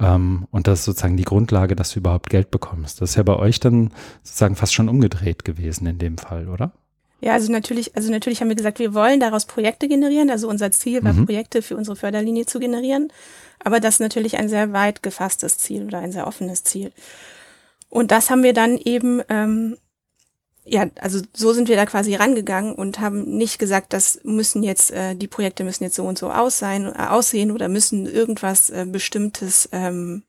ähm, 0.00 0.46
und 0.50 0.66
das 0.66 0.80
ist 0.80 0.84
sozusagen 0.86 1.16
die 1.16 1.24
Grundlage, 1.24 1.76
dass 1.76 1.92
du 1.92 2.00
überhaupt 2.00 2.30
Geld 2.30 2.50
bekommst. 2.50 3.00
Das 3.00 3.10
ist 3.10 3.16
ja 3.16 3.22
bei 3.22 3.36
euch 3.36 3.60
dann 3.60 3.90
sozusagen 4.22 4.56
fast 4.56 4.74
schon 4.74 4.88
umgedreht 4.88 5.44
gewesen 5.44 5.86
in 5.86 5.98
dem 5.98 6.18
Fall, 6.18 6.48
oder? 6.48 6.72
Ja, 7.20 7.34
also 7.34 7.52
natürlich, 7.52 7.94
also 7.96 8.10
natürlich 8.10 8.40
haben 8.40 8.48
wir 8.48 8.56
gesagt, 8.56 8.78
wir 8.78 8.94
wollen 8.94 9.20
daraus 9.20 9.44
Projekte 9.44 9.88
generieren. 9.88 10.30
Also 10.30 10.48
unser 10.48 10.70
Ziel 10.70 11.04
war, 11.04 11.12
mhm. 11.12 11.26
Projekte 11.26 11.60
für 11.60 11.76
unsere 11.76 11.96
Förderlinie 11.96 12.46
zu 12.46 12.58
generieren. 12.58 13.12
Aber 13.62 13.78
das 13.78 13.96
ist 13.96 14.00
natürlich 14.00 14.38
ein 14.38 14.48
sehr 14.48 14.72
weit 14.72 15.02
gefasstes 15.02 15.58
Ziel 15.58 15.84
oder 15.84 15.98
ein 15.98 16.12
sehr 16.12 16.26
offenes 16.26 16.64
Ziel. 16.64 16.92
Und 17.90 18.10
das 18.10 18.30
haben 18.30 18.42
wir 18.42 18.54
dann 18.54 18.78
eben 18.78 19.20
ähm, 19.28 19.76
ja, 20.64 20.86
also 21.00 21.20
so 21.32 21.52
sind 21.52 21.68
wir 21.68 21.76
da 21.76 21.86
quasi 21.86 22.14
rangegangen 22.14 22.74
und 22.74 23.00
haben 23.00 23.24
nicht 23.36 23.58
gesagt, 23.58 23.92
das 23.92 24.20
müssen 24.24 24.62
jetzt, 24.62 24.90
äh, 24.92 25.14
die 25.16 25.26
Projekte 25.26 25.64
müssen 25.64 25.84
jetzt 25.84 25.96
so 25.96 26.04
und 26.04 26.18
so 26.18 26.30
aus 26.30 26.58
sein, 26.58 26.86
äh, 26.86 27.06
aussehen 27.08 27.50
oder 27.50 27.68
müssen 27.68 28.06
irgendwas 28.06 28.70
äh, 28.70 28.86
Bestimmtes 28.88 29.68
ähm, 29.72 30.22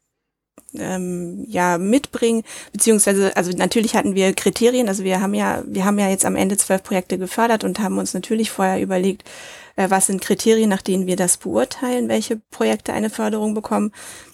ähm, 0.74 1.45
ja 1.47 1.78
mitbringen, 1.78 2.43
beziehungsweise, 2.71 3.36
also 3.36 3.52
natürlich 3.52 3.95
hatten 3.95 4.15
wir 4.15 4.34
Kriterien, 4.34 4.88
also 4.88 5.04
wir 5.04 5.21
haben 5.21 5.34
ja, 5.34 5.63
wir 5.67 5.86
haben 5.86 6.00
ja 6.00 6.10
jetzt 6.10 6.26
am 6.26 6.38
Ende 6.38 6.58
zwölf 6.58 6.82
Projekte 6.82 7.17
gefördert 7.17 7.63
und 7.63 7.80
haben 7.80 7.97
uns 7.97 8.13
natürlich 8.13 8.52
vorher 8.52 8.82
überlegt, 8.82 9.30
äh, 9.76 9.89
was 9.89 10.08
sind 10.08 10.21
Kriterien, 10.21 10.69
nach 10.69 10.82
denen 10.82 11.08
wir 11.08 11.17
das 11.17 11.38
beurteilen, 11.38 12.08
welche 12.08 12.38
Projekte 12.52 12.93
eine 12.93 13.10
Förderung 13.10 13.54
bekommen. 13.54 13.91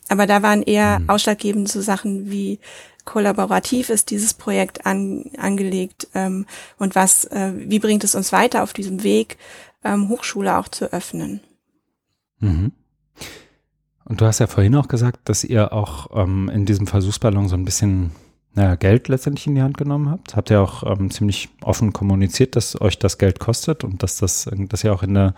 Aber 0.09 0.27
da 0.27 0.41
waren 0.41 0.63
eher 0.63 0.99
mhm. 0.99 1.09
ausschlaggebend 1.09 1.69
so 1.69 1.81
Sachen 1.81 2.29
wie 2.31 2.59
kollaborativ 3.07 3.89
ist 3.89 4.11
dieses 4.11 4.35
Projekt 4.35 4.85
an, 4.85 5.31
angelegt 5.37 6.09
ähm, 6.13 6.45
und 6.77 6.93
was, 6.93 7.25
äh, 7.25 7.53
wie 7.55 7.79
bringt 7.79 8.03
es 8.03 8.13
uns 8.13 8.31
weiter 8.31 8.61
auf 8.61 8.73
diesem 8.73 9.01
Weg, 9.01 9.37
ähm, 9.83 10.09
Hochschule 10.09 10.57
auch 10.57 10.67
zu 10.67 10.91
öffnen. 10.91 11.39
Mhm. 12.39 12.73
Und 14.03 14.21
du 14.21 14.25
hast 14.25 14.39
ja 14.39 14.47
vorhin 14.47 14.75
auch 14.75 14.87
gesagt, 14.87 15.21
dass 15.29 15.43
ihr 15.43 15.73
auch 15.73 16.09
ähm, 16.15 16.49
in 16.53 16.65
diesem 16.65 16.85
Versuchsballon 16.85 17.47
so 17.47 17.55
ein 17.55 17.65
bisschen 17.65 18.11
naja, 18.53 18.75
Geld 18.75 19.07
letztendlich 19.07 19.47
in 19.47 19.55
die 19.55 19.61
Hand 19.61 19.77
genommen 19.77 20.09
habt. 20.09 20.35
Habt 20.35 20.49
ihr 20.49 20.61
auch 20.61 20.83
ähm, 20.83 21.09
ziemlich 21.09 21.49
offen 21.61 21.93
kommuniziert, 21.93 22.55
dass 22.55 22.79
euch 22.79 22.99
das 22.99 23.17
Geld 23.17 23.39
kostet 23.39 23.83
und 23.83 24.03
dass 24.03 24.17
das, 24.17 24.49
dass 24.51 24.83
ihr 24.83 24.93
auch 24.93 25.03
in 25.03 25.13
der, 25.13 25.33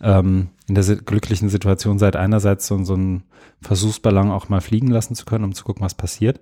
ähm, 0.00 0.48
in 0.66 0.74
der 0.74 0.84
glücklichen 0.96 1.48
Situation 1.48 1.98
seid, 1.98 2.16
einerseits 2.16 2.66
so, 2.66 2.82
so 2.84 2.94
einen 2.94 3.24
Versuchsballon 3.60 4.30
auch 4.30 4.48
mal 4.48 4.60
fliegen 4.60 4.88
lassen 4.88 5.14
zu 5.14 5.24
können, 5.24 5.44
um 5.44 5.54
zu 5.54 5.64
gucken, 5.64 5.84
was 5.84 5.94
passiert 5.94 6.40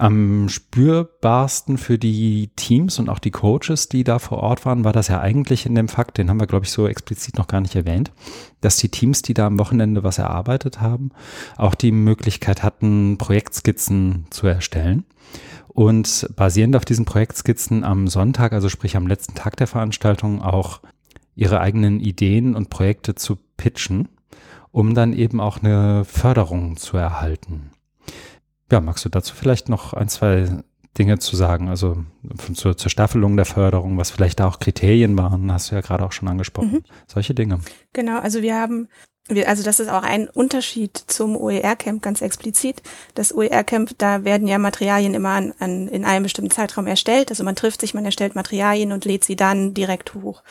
am 0.00 0.48
spürbarsten 0.48 1.76
für 1.76 1.98
die 1.98 2.48
Teams 2.56 2.98
und 2.98 3.10
auch 3.10 3.18
die 3.18 3.30
Coaches, 3.30 3.90
die 3.90 4.02
da 4.02 4.18
vor 4.18 4.38
Ort 4.38 4.64
waren, 4.64 4.82
war 4.82 4.94
das 4.94 5.08
ja 5.08 5.20
eigentlich 5.20 5.66
in 5.66 5.74
dem 5.74 5.88
Fakt, 5.88 6.16
den 6.16 6.30
haben 6.30 6.40
wir, 6.40 6.46
glaube 6.46 6.64
ich, 6.64 6.72
so 6.72 6.88
explizit 6.88 7.36
noch 7.36 7.46
gar 7.46 7.60
nicht 7.60 7.76
erwähnt, 7.76 8.10
dass 8.62 8.78
die 8.78 8.88
Teams, 8.88 9.20
die 9.20 9.34
da 9.34 9.46
am 9.46 9.58
Wochenende 9.58 10.02
was 10.02 10.16
erarbeitet 10.16 10.80
haben, 10.80 11.10
auch 11.58 11.74
die 11.74 11.92
Möglichkeit 11.92 12.62
hatten, 12.62 13.18
Projektskizzen 13.18 14.26
zu 14.30 14.46
erstellen. 14.46 15.04
Und 15.68 16.28
basierend 16.34 16.76
auf 16.76 16.86
diesen 16.86 17.04
Projektskizzen 17.04 17.84
am 17.84 18.08
Sonntag, 18.08 18.54
also 18.54 18.70
sprich 18.70 18.96
am 18.96 19.06
letzten 19.06 19.34
Tag 19.34 19.56
der 19.56 19.66
Veranstaltung, 19.66 20.40
auch 20.40 20.80
ihre 21.36 21.60
eigenen 21.60 22.00
Ideen 22.00 22.56
und 22.56 22.70
Projekte 22.70 23.16
zu 23.16 23.36
pitchen, 23.58 24.08
um 24.72 24.94
dann 24.94 25.12
eben 25.12 25.40
auch 25.40 25.62
eine 25.62 26.06
Förderung 26.06 26.78
zu 26.78 26.96
erhalten. 26.96 27.70
Ja, 28.70 28.80
magst 28.80 29.04
du 29.04 29.08
dazu 29.08 29.34
vielleicht 29.34 29.68
noch 29.68 29.94
ein, 29.94 30.08
zwei 30.08 30.62
Dinge 30.98 31.18
zu 31.18 31.36
sagen? 31.36 31.68
Also 31.68 32.04
zur, 32.54 32.76
zur 32.76 32.90
Staffelung 32.90 33.36
der 33.36 33.46
Förderung, 33.46 33.98
was 33.98 34.10
vielleicht 34.10 34.40
da 34.40 34.46
auch 34.46 34.58
Kriterien 34.58 35.16
waren, 35.18 35.52
hast 35.52 35.70
du 35.70 35.74
ja 35.74 35.80
gerade 35.80 36.04
auch 36.04 36.12
schon 36.12 36.28
angesprochen. 36.28 36.72
Mhm. 36.72 36.84
Solche 37.06 37.34
Dinge. 37.34 37.60
Genau, 37.92 38.18
also 38.20 38.42
wir 38.42 38.54
haben 38.56 38.88
wir, 39.28 39.48
also 39.48 39.62
das 39.62 39.80
ist 39.80 39.88
auch 39.88 40.02
ein 40.02 40.28
Unterschied 40.28 40.96
zum 40.96 41.36
OER-Camp 41.36 42.02
ganz 42.02 42.20
explizit. 42.20 42.82
Das 43.14 43.32
OER-Camp, 43.34 43.96
da 43.98 44.24
werden 44.24 44.48
ja 44.48 44.58
Materialien 44.58 45.14
immer 45.14 45.30
an, 45.30 45.54
an, 45.58 45.88
in 45.88 46.04
einem 46.04 46.24
bestimmten 46.24 46.50
Zeitraum 46.50 46.86
erstellt. 46.86 47.30
Also 47.30 47.44
man 47.44 47.56
trifft 47.56 47.80
sich, 47.80 47.94
man 47.94 48.04
erstellt 48.04 48.34
Materialien 48.34 48.92
und 48.92 49.04
lädt 49.04 49.24
sie 49.24 49.36
dann 49.36 49.72
direkt 49.74 50.14
hoch. 50.14 50.42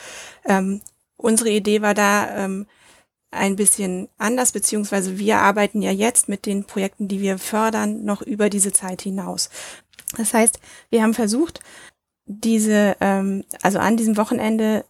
Ähm, 0.46 0.82
unsere 1.18 1.50
Idee 1.50 1.82
war 1.82 1.94
da, 1.94 2.46
ähm, 2.46 2.68
ein 3.32 3.56
bisschen 3.56 4.10
anders, 4.18 4.52
beziehungsweise 4.52 5.20
wir 5.20 5.38
arbeiten 5.38 5.82
ja 5.82 5.92
jetzt 5.92 6.30
mit 6.30 6.46
den 6.46 6.66
Projekten, 6.66 7.08
die 7.08 7.22
wir 7.22 7.38
fördern, 7.38 8.04
noch 8.04 8.22
über 8.22 8.50
diese 8.50 8.72
Zeit 8.72 9.02
hinaus. 9.02 9.50
Das 10.18 10.34
heißt, 10.34 10.60
wir 10.90 11.04
haben 11.04 11.14
versucht, 11.14 11.60
diese, 12.26 12.96
ähm, 13.00 13.44
also 13.62 13.80
an 13.80 13.98
diesem 13.98 14.18
Wochenende 14.18 14.86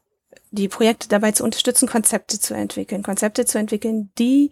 die 0.52 0.67
Projekte 0.67 1.08
dabei 1.08 1.32
zu 1.32 1.43
unterstützen, 1.43 1.88
Konzepte 1.88 2.39
zu 2.39 2.54
entwickeln, 2.54 3.04
Konzepte 3.04 3.45
zu 3.45 3.58
entwickeln, 3.58 4.12
die 4.17 4.52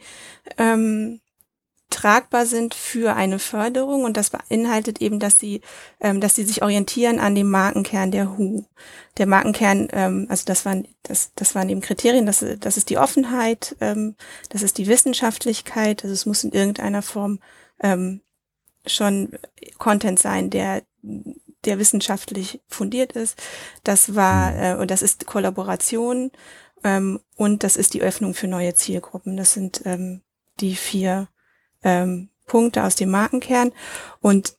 ähm, 0.57 1.19
tragbar 1.89 2.45
sind 2.45 2.73
für 2.73 3.15
eine 3.15 3.39
Förderung 3.39 4.03
und 4.03 4.17
das 4.17 4.29
beinhaltet 4.29 5.01
eben, 5.01 5.19
dass 5.19 5.39
sie, 5.39 5.61
ähm, 5.99 6.19
dass 6.19 6.35
sie 6.35 6.43
sich 6.43 6.61
orientieren 6.61 7.19
an 7.19 7.35
dem 7.35 7.49
Markenkern 7.49 8.11
der 8.11 8.37
HU. 8.37 8.63
Der 9.17 9.25
Markenkern, 9.25 9.87
ähm, 9.91 10.27
also 10.29 10.43
das 10.45 10.65
waren, 10.65 10.87
das, 11.03 11.31
das 11.35 11.55
waren 11.55 11.69
eben 11.69 11.81
Kriterien, 11.81 12.25
das, 12.25 12.45
das 12.59 12.77
ist 12.77 12.89
die 12.89 12.97
Offenheit, 12.97 13.75
ähm, 13.79 14.15
das 14.49 14.63
ist 14.63 14.77
die 14.77 14.87
Wissenschaftlichkeit, 14.87 16.03
also 16.03 16.13
es 16.13 16.25
muss 16.25 16.43
in 16.43 16.51
irgendeiner 16.51 17.01
Form 17.01 17.39
ähm, 17.81 18.21
schon 18.85 19.31
Content 19.77 20.19
sein, 20.19 20.49
der 20.49 20.83
der 21.65 21.79
wissenschaftlich 21.79 22.61
fundiert 22.67 23.13
ist. 23.13 23.41
Das 23.83 24.15
war 24.15 24.51
mhm. 24.51 24.59
äh, 24.61 24.75
und 24.75 24.91
das 24.91 25.01
ist 25.01 25.25
Kollaboration 25.25 26.31
Ähm, 26.83 27.19
und 27.35 27.63
das 27.63 27.75
ist 27.75 27.93
die 27.95 28.01
Öffnung 28.01 28.33
für 28.33 28.47
neue 28.47 28.73
Zielgruppen. 28.75 29.35
Das 29.35 29.53
sind 29.53 29.81
ähm, 29.85 30.21
die 30.59 30.75
vier 30.75 31.27
ähm, 31.87 32.29
Punkte 32.45 32.83
aus 32.83 32.95
dem 32.95 33.09
Markenkern. 33.09 33.71
Und 34.21 34.55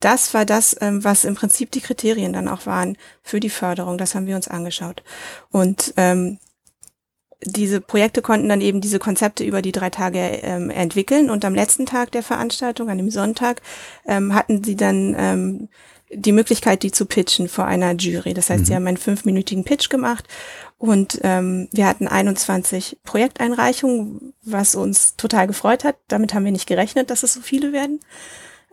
das 0.00 0.34
war 0.34 0.44
das, 0.44 0.76
ähm, 0.80 1.02
was 1.04 1.24
im 1.24 1.34
Prinzip 1.34 1.70
die 1.70 1.80
Kriterien 1.80 2.32
dann 2.32 2.48
auch 2.48 2.66
waren 2.66 2.96
für 3.22 3.40
die 3.40 3.50
Förderung. 3.50 3.98
Das 3.98 4.14
haben 4.14 4.26
wir 4.26 4.36
uns 4.36 4.48
angeschaut. 4.48 5.02
Und 5.50 5.94
ähm, 5.96 6.38
diese 7.44 7.80
Projekte 7.80 8.22
konnten 8.22 8.48
dann 8.48 8.60
eben 8.60 8.80
diese 8.80 8.98
Konzepte 8.98 9.44
über 9.44 9.62
die 9.62 9.72
drei 9.72 9.90
Tage 9.90 10.18
ähm, 10.18 10.70
entwickeln 10.70 11.30
und 11.30 11.44
am 11.44 11.54
letzten 11.54 11.86
Tag 11.86 12.12
der 12.12 12.22
Veranstaltung, 12.22 12.88
an 12.88 12.98
dem 12.98 13.10
Sonntag, 13.10 13.62
ähm, 14.06 14.34
hatten 14.34 14.64
sie 14.64 14.76
dann 14.76 15.14
ähm, 15.18 15.68
die 16.10 16.32
Möglichkeit, 16.32 16.82
die 16.82 16.92
zu 16.92 17.06
pitchen 17.06 17.48
vor 17.48 17.66
einer 17.66 17.92
Jury. 17.94 18.34
Das 18.34 18.50
heißt, 18.50 18.62
mhm. 18.62 18.64
sie 18.66 18.74
haben 18.74 18.86
einen 18.86 18.96
fünfminütigen 18.96 19.64
Pitch 19.64 19.88
gemacht 19.88 20.26
und 20.78 21.20
ähm, 21.22 21.68
wir 21.72 21.86
hatten 21.86 22.06
21 22.06 22.98
Projekteinreichungen, 23.02 24.34
was 24.42 24.74
uns 24.74 25.16
total 25.16 25.46
gefreut 25.46 25.84
hat. 25.84 25.96
Damit 26.08 26.34
haben 26.34 26.44
wir 26.44 26.52
nicht 26.52 26.68
gerechnet, 26.68 27.10
dass 27.10 27.22
es 27.22 27.34
so 27.34 27.40
viele 27.40 27.72
werden. 27.72 28.00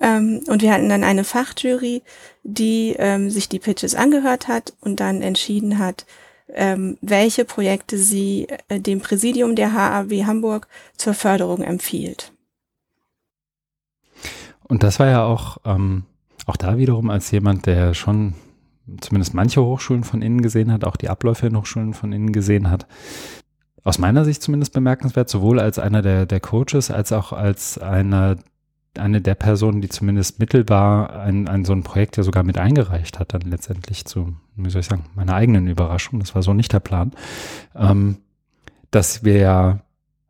Ähm, 0.02 0.42
und 0.48 0.62
wir 0.62 0.74
hatten 0.74 0.90
dann 0.90 1.04
eine 1.04 1.24
Fachjury, 1.24 2.04
die 2.44 2.96
ähm, 2.98 3.30
sich 3.30 3.50
die 3.50 3.60
Pitches 3.60 3.96
angehört 3.96 4.48
hat 4.48 4.74
und 4.82 5.00
dann 5.00 5.22
entschieden 5.22 5.80
hat, 5.80 6.06
ähm, 6.50 6.98
welche 7.02 7.46
Projekte 7.46 7.98
sie 7.98 8.48
äh, 8.68 8.80
dem 8.80 9.00
Präsidium 9.00 9.56
der 9.56 9.74
HAW 9.74 10.26
Hamburg 10.26 10.68
zur 10.98 11.14
Förderung 11.14 11.62
empfiehlt. 11.62 12.32
Und 14.64 14.84
das 14.84 15.00
war 15.00 15.08
ja 15.08 15.24
auch, 15.24 15.58
ähm, 15.66 16.04
auch 16.46 16.58
da 16.58 16.78
wiederum 16.78 17.10
als 17.10 17.32
jemand, 17.32 17.66
der 17.66 17.94
schon 17.94 18.34
zumindest 19.00 19.34
manche 19.34 19.64
Hochschulen 19.64 20.04
von 20.04 20.22
innen 20.22 20.42
gesehen 20.42 20.72
hat, 20.72 20.84
auch 20.84 20.98
die 20.98 21.10
Abläufe 21.10 21.48
in 21.48 21.58
Hochschulen 21.58 21.94
von 21.94 22.12
innen 22.12 22.34
gesehen 22.34 22.70
hat. 22.70 22.86
Aus 23.84 23.98
meiner 23.98 24.26
Sicht 24.26 24.42
zumindest 24.42 24.74
bemerkenswert, 24.74 25.30
sowohl 25.30 25.60
als 25.60 25.80
einer 25.80 26.02
der, 26.02 26.26
der 26.26 26.40
Coaches 26.40 26.92
als 26.92 27.12
auch 27.12 27.34
als 27.34 27.78
einer 27.78 28.38
eine 28.98 29.22
der 29.22 29.36
Personen, 29.36 29.82
die 29.82 29.90
zumindest 29.90 30.40
mittelbar 30.40 31.20
ein, 31.20 31.48
ein 31.48 31.66
so 31.66 31.74
ein 31.74 31.84
Projekt 31.84 32.18
ja 32.18 32.24
sogar 32.24 32.44
mit 32.44 32.58
eingereicht 32.58 33.20
hat, 33.20 33.34
dann 33.34 33.42
letztendlich 33.42 34.06
zu, 34.06 34.36
wie 34.56 34.70
soll 34.70 34.82
ich 34.82 34.88
sagen, 34.88 35.06
meiner 35.16 35.34
eigenen 35.34 35.68
Überraschung, 35.68 36.20
das 36.20 36.36
war 36.36 36.44
so 36.44 36.54
nicht 36.54 36.74
der 36.74 36.80
Plan, 36.80 37.12
ähm, 37.76 38.18
dass 38.92 39.24
wir 39.24 39.38
ja 39.38 39.80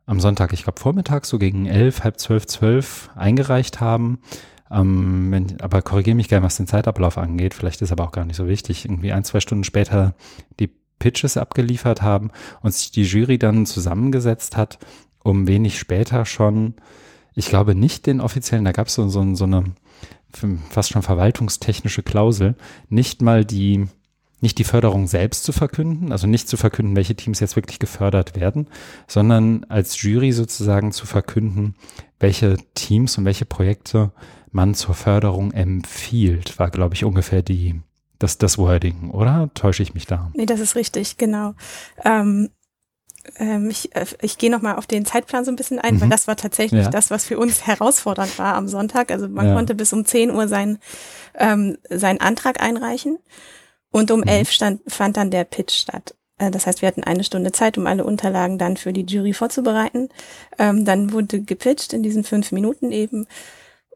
am 0.06 0.20
Sonntag, 0.20 0.52
ich 0.52 0.64
glaube 0.64 0.80
Vormittag, 0.80 1.26
so 1.26 1.38
gegen 1.38 1.66
elf, 1.66 2.04
halb 2.04 2.18
zwölf, 2.18 2.46
zwölf 2.46 3.10
eingereicht 3.14 3.80
haben. 3.80 4.18
Ähm, 4.74 5.30
wenn, 5.30 5.60
aber 5.60 5.82
korrigiere 5.82 6.16
mich 6.16 6.28
gerne, 6.28 6.44
was 6.44 6.56
den 6.56 6.66
Zeitablauf 6.66 7.16
angeht. 7.16 7.54
Vielleicht 7.54 7.80
ist 7.82 7.92
aber 7.92 8.04
auch 8.04 8.12
gar 8.12 8.24
nicht 8.24 8.36
so 8.36 8.48
wichtig. 8.48 8.84
Irgendwie 8.84 9.12
ein, 9.12 9.24
zwei 9.24 9.40
Stunden 9.40 9.64
später 9.64 10.14
die 10.58 10.70
Pitches 10.98 11.36
abgeliefert 11.36 12.02
haben 12.02 12.30
und 12.62 12.74
sich 12.74 12.90
die 12.90 13.04
Jury 13.04 13.38
dann 13.38 13.66
zusammengesetzt 13.66 14.56
hat, 14.56 14.78
um 15.22 15.46
wenig 15.46 15.78
später 15.78 16.24
schon 16.26 16.74
ich 17.34 17.48
glaube 17.48 17.74
nicht 17.74 18.06
den 18.06 18.20
offiziellen, 18.20 18.64
da 18.64 18.72
gab 18.72 18.86
es 18.86 18.94
so, 18.94 19.08
so, 19.08 19.34
so 19.34 19.44
eine 19.44 19.64
fast 20.70 20.90
schon 20.90 21.02
verwaltungstechnische 21.02 22.02
Klausel, 22.02 22.56
nicht 22.88 23.22
mal 23.22 23.44
die, 23.44 23.86
nicht 24.40 24.58
die 24.58 24.64
Förderung 24.64 25.06
selbst 25.06 25.44
zu 25.44 25.52
verkünden, 25.52 26.12
also 26.12 26.26
nicht 26.26 26.48
zu 26.48 26.56
verkünden, 26.56 26.96
welche 26.96 27.14
Teams 27.14 27.40
jetzt 27.40 27.56
wirklich 27.56 27.78
gefördert 27.78 28.36
werden, 28.36 28.68
sondern 29.06 29.64
als 29.68 30.00
Jury 30.02 30.32
sozusagen 30.32 30.92
zu 30.92 31.06
verkünden, 31.06 31.74
welche 32.18 32.56
Teams 32.74 33.16
und 33.18 33.24
welche 33.24 33.44
Projekte 33.44 34.12
man 34.54 34.74
zur 34.74 34.94
Förderung 34.94 35.52
empfiehlt, 35.52 36.58
war, 36.58 36.70
glaube 36.70 36.94
ich, 36.94 37.04
ungefähr 37.04 37.42
die, 37.42 37.80
das, 38.18 38.38
das 38.38 38.56
Wording, 38.56 39.10
oder? 39.10 39.50
Täusche 39.54 39.82
ich 39.82 39.94
mich 39.94 40.06
da? 40.06 40.30
Nee, 40.34 40.46
das 40.46 40.60
ist 40.60 40.76
richtig, 40.76 41.16
genau. 41.16 41.54
Ähm, 42.04 42.50
ähm, 43.36 43.68
ich, 43.70 43.94
äh, 43.96 44.06
ich 44.20 44.38
gehe 44.38 44.50
nochmal 44.50 44.76
auf 44.76 44.86
den 44.86 45.04
Zeitplan 45.04 45.44
so 45.44 45.50
ein 45.50 45.56
bisschen 45.56 45.78
ein, 45.78 45.96
mhm. 45.96 46.02
weil 46.02 46.08
das 46.08 46.28
war 46.28 46.36
tatsächlich 46.36 46.84
ja. 46.84 46.90
das, 46.90 47.10
was 47.10 47.24
für 47.24 47.38
uns 47.38 47.66
herausfordernd 47.66 48.38
war 48.38 48.54
am 48.54 48.68
Sonntag. 48.68 49.10
Also 49.10 49.28
man 49.28 49.48
ja. 49.48 49.54
konnte 49.54 49.74
bis 49.74 49.92
um 49.92 50.04
10 50.04 50.30
Uhr 50.30 50.46
sein, 50.46 50.78
ähm, 51.34 51.78
seinen 51.90 52.20
Antrag 52.20 52.62
einreichen 52.62 53.18
und 53.90 54.10
um 54.10 54.20
mhm. 54.20 54.28
11 54.28 54.50
stand, 54.50 54.80
fand 54.86 55.16
dann 55.16 55.30
der 55.30 55.44
Pitch 55.44 55.72
statt. 55.72 56.14
Äh, 56.38 56.50
das 56.50 56.66
heißt, 56.66 56.82
wir 56.82 56.88
hatten 56.88 57.02
eine 57.04 57.24
Stunde 57.24 57.52
Zeit, 57.52 57.78
um 57.78 57.86
alle 57.86 58.04
Unterlagen 58.04 58.58
dann 58.58 58.76
für 58.76 58.92
die 58.92 59.04
Jury 59.04 59.32
vorzubereiten. 59.32 60.10
Ähm, 60.58 60.84
dann 60.84 61.12
wurde 61.12 61.40
gepitcht 61.40 61.92
in 61.92 62.02
diesen 62.02 62.24
fünf 62.24 62.52
Minuten 62.52 62.92
eben. 62.92 63.26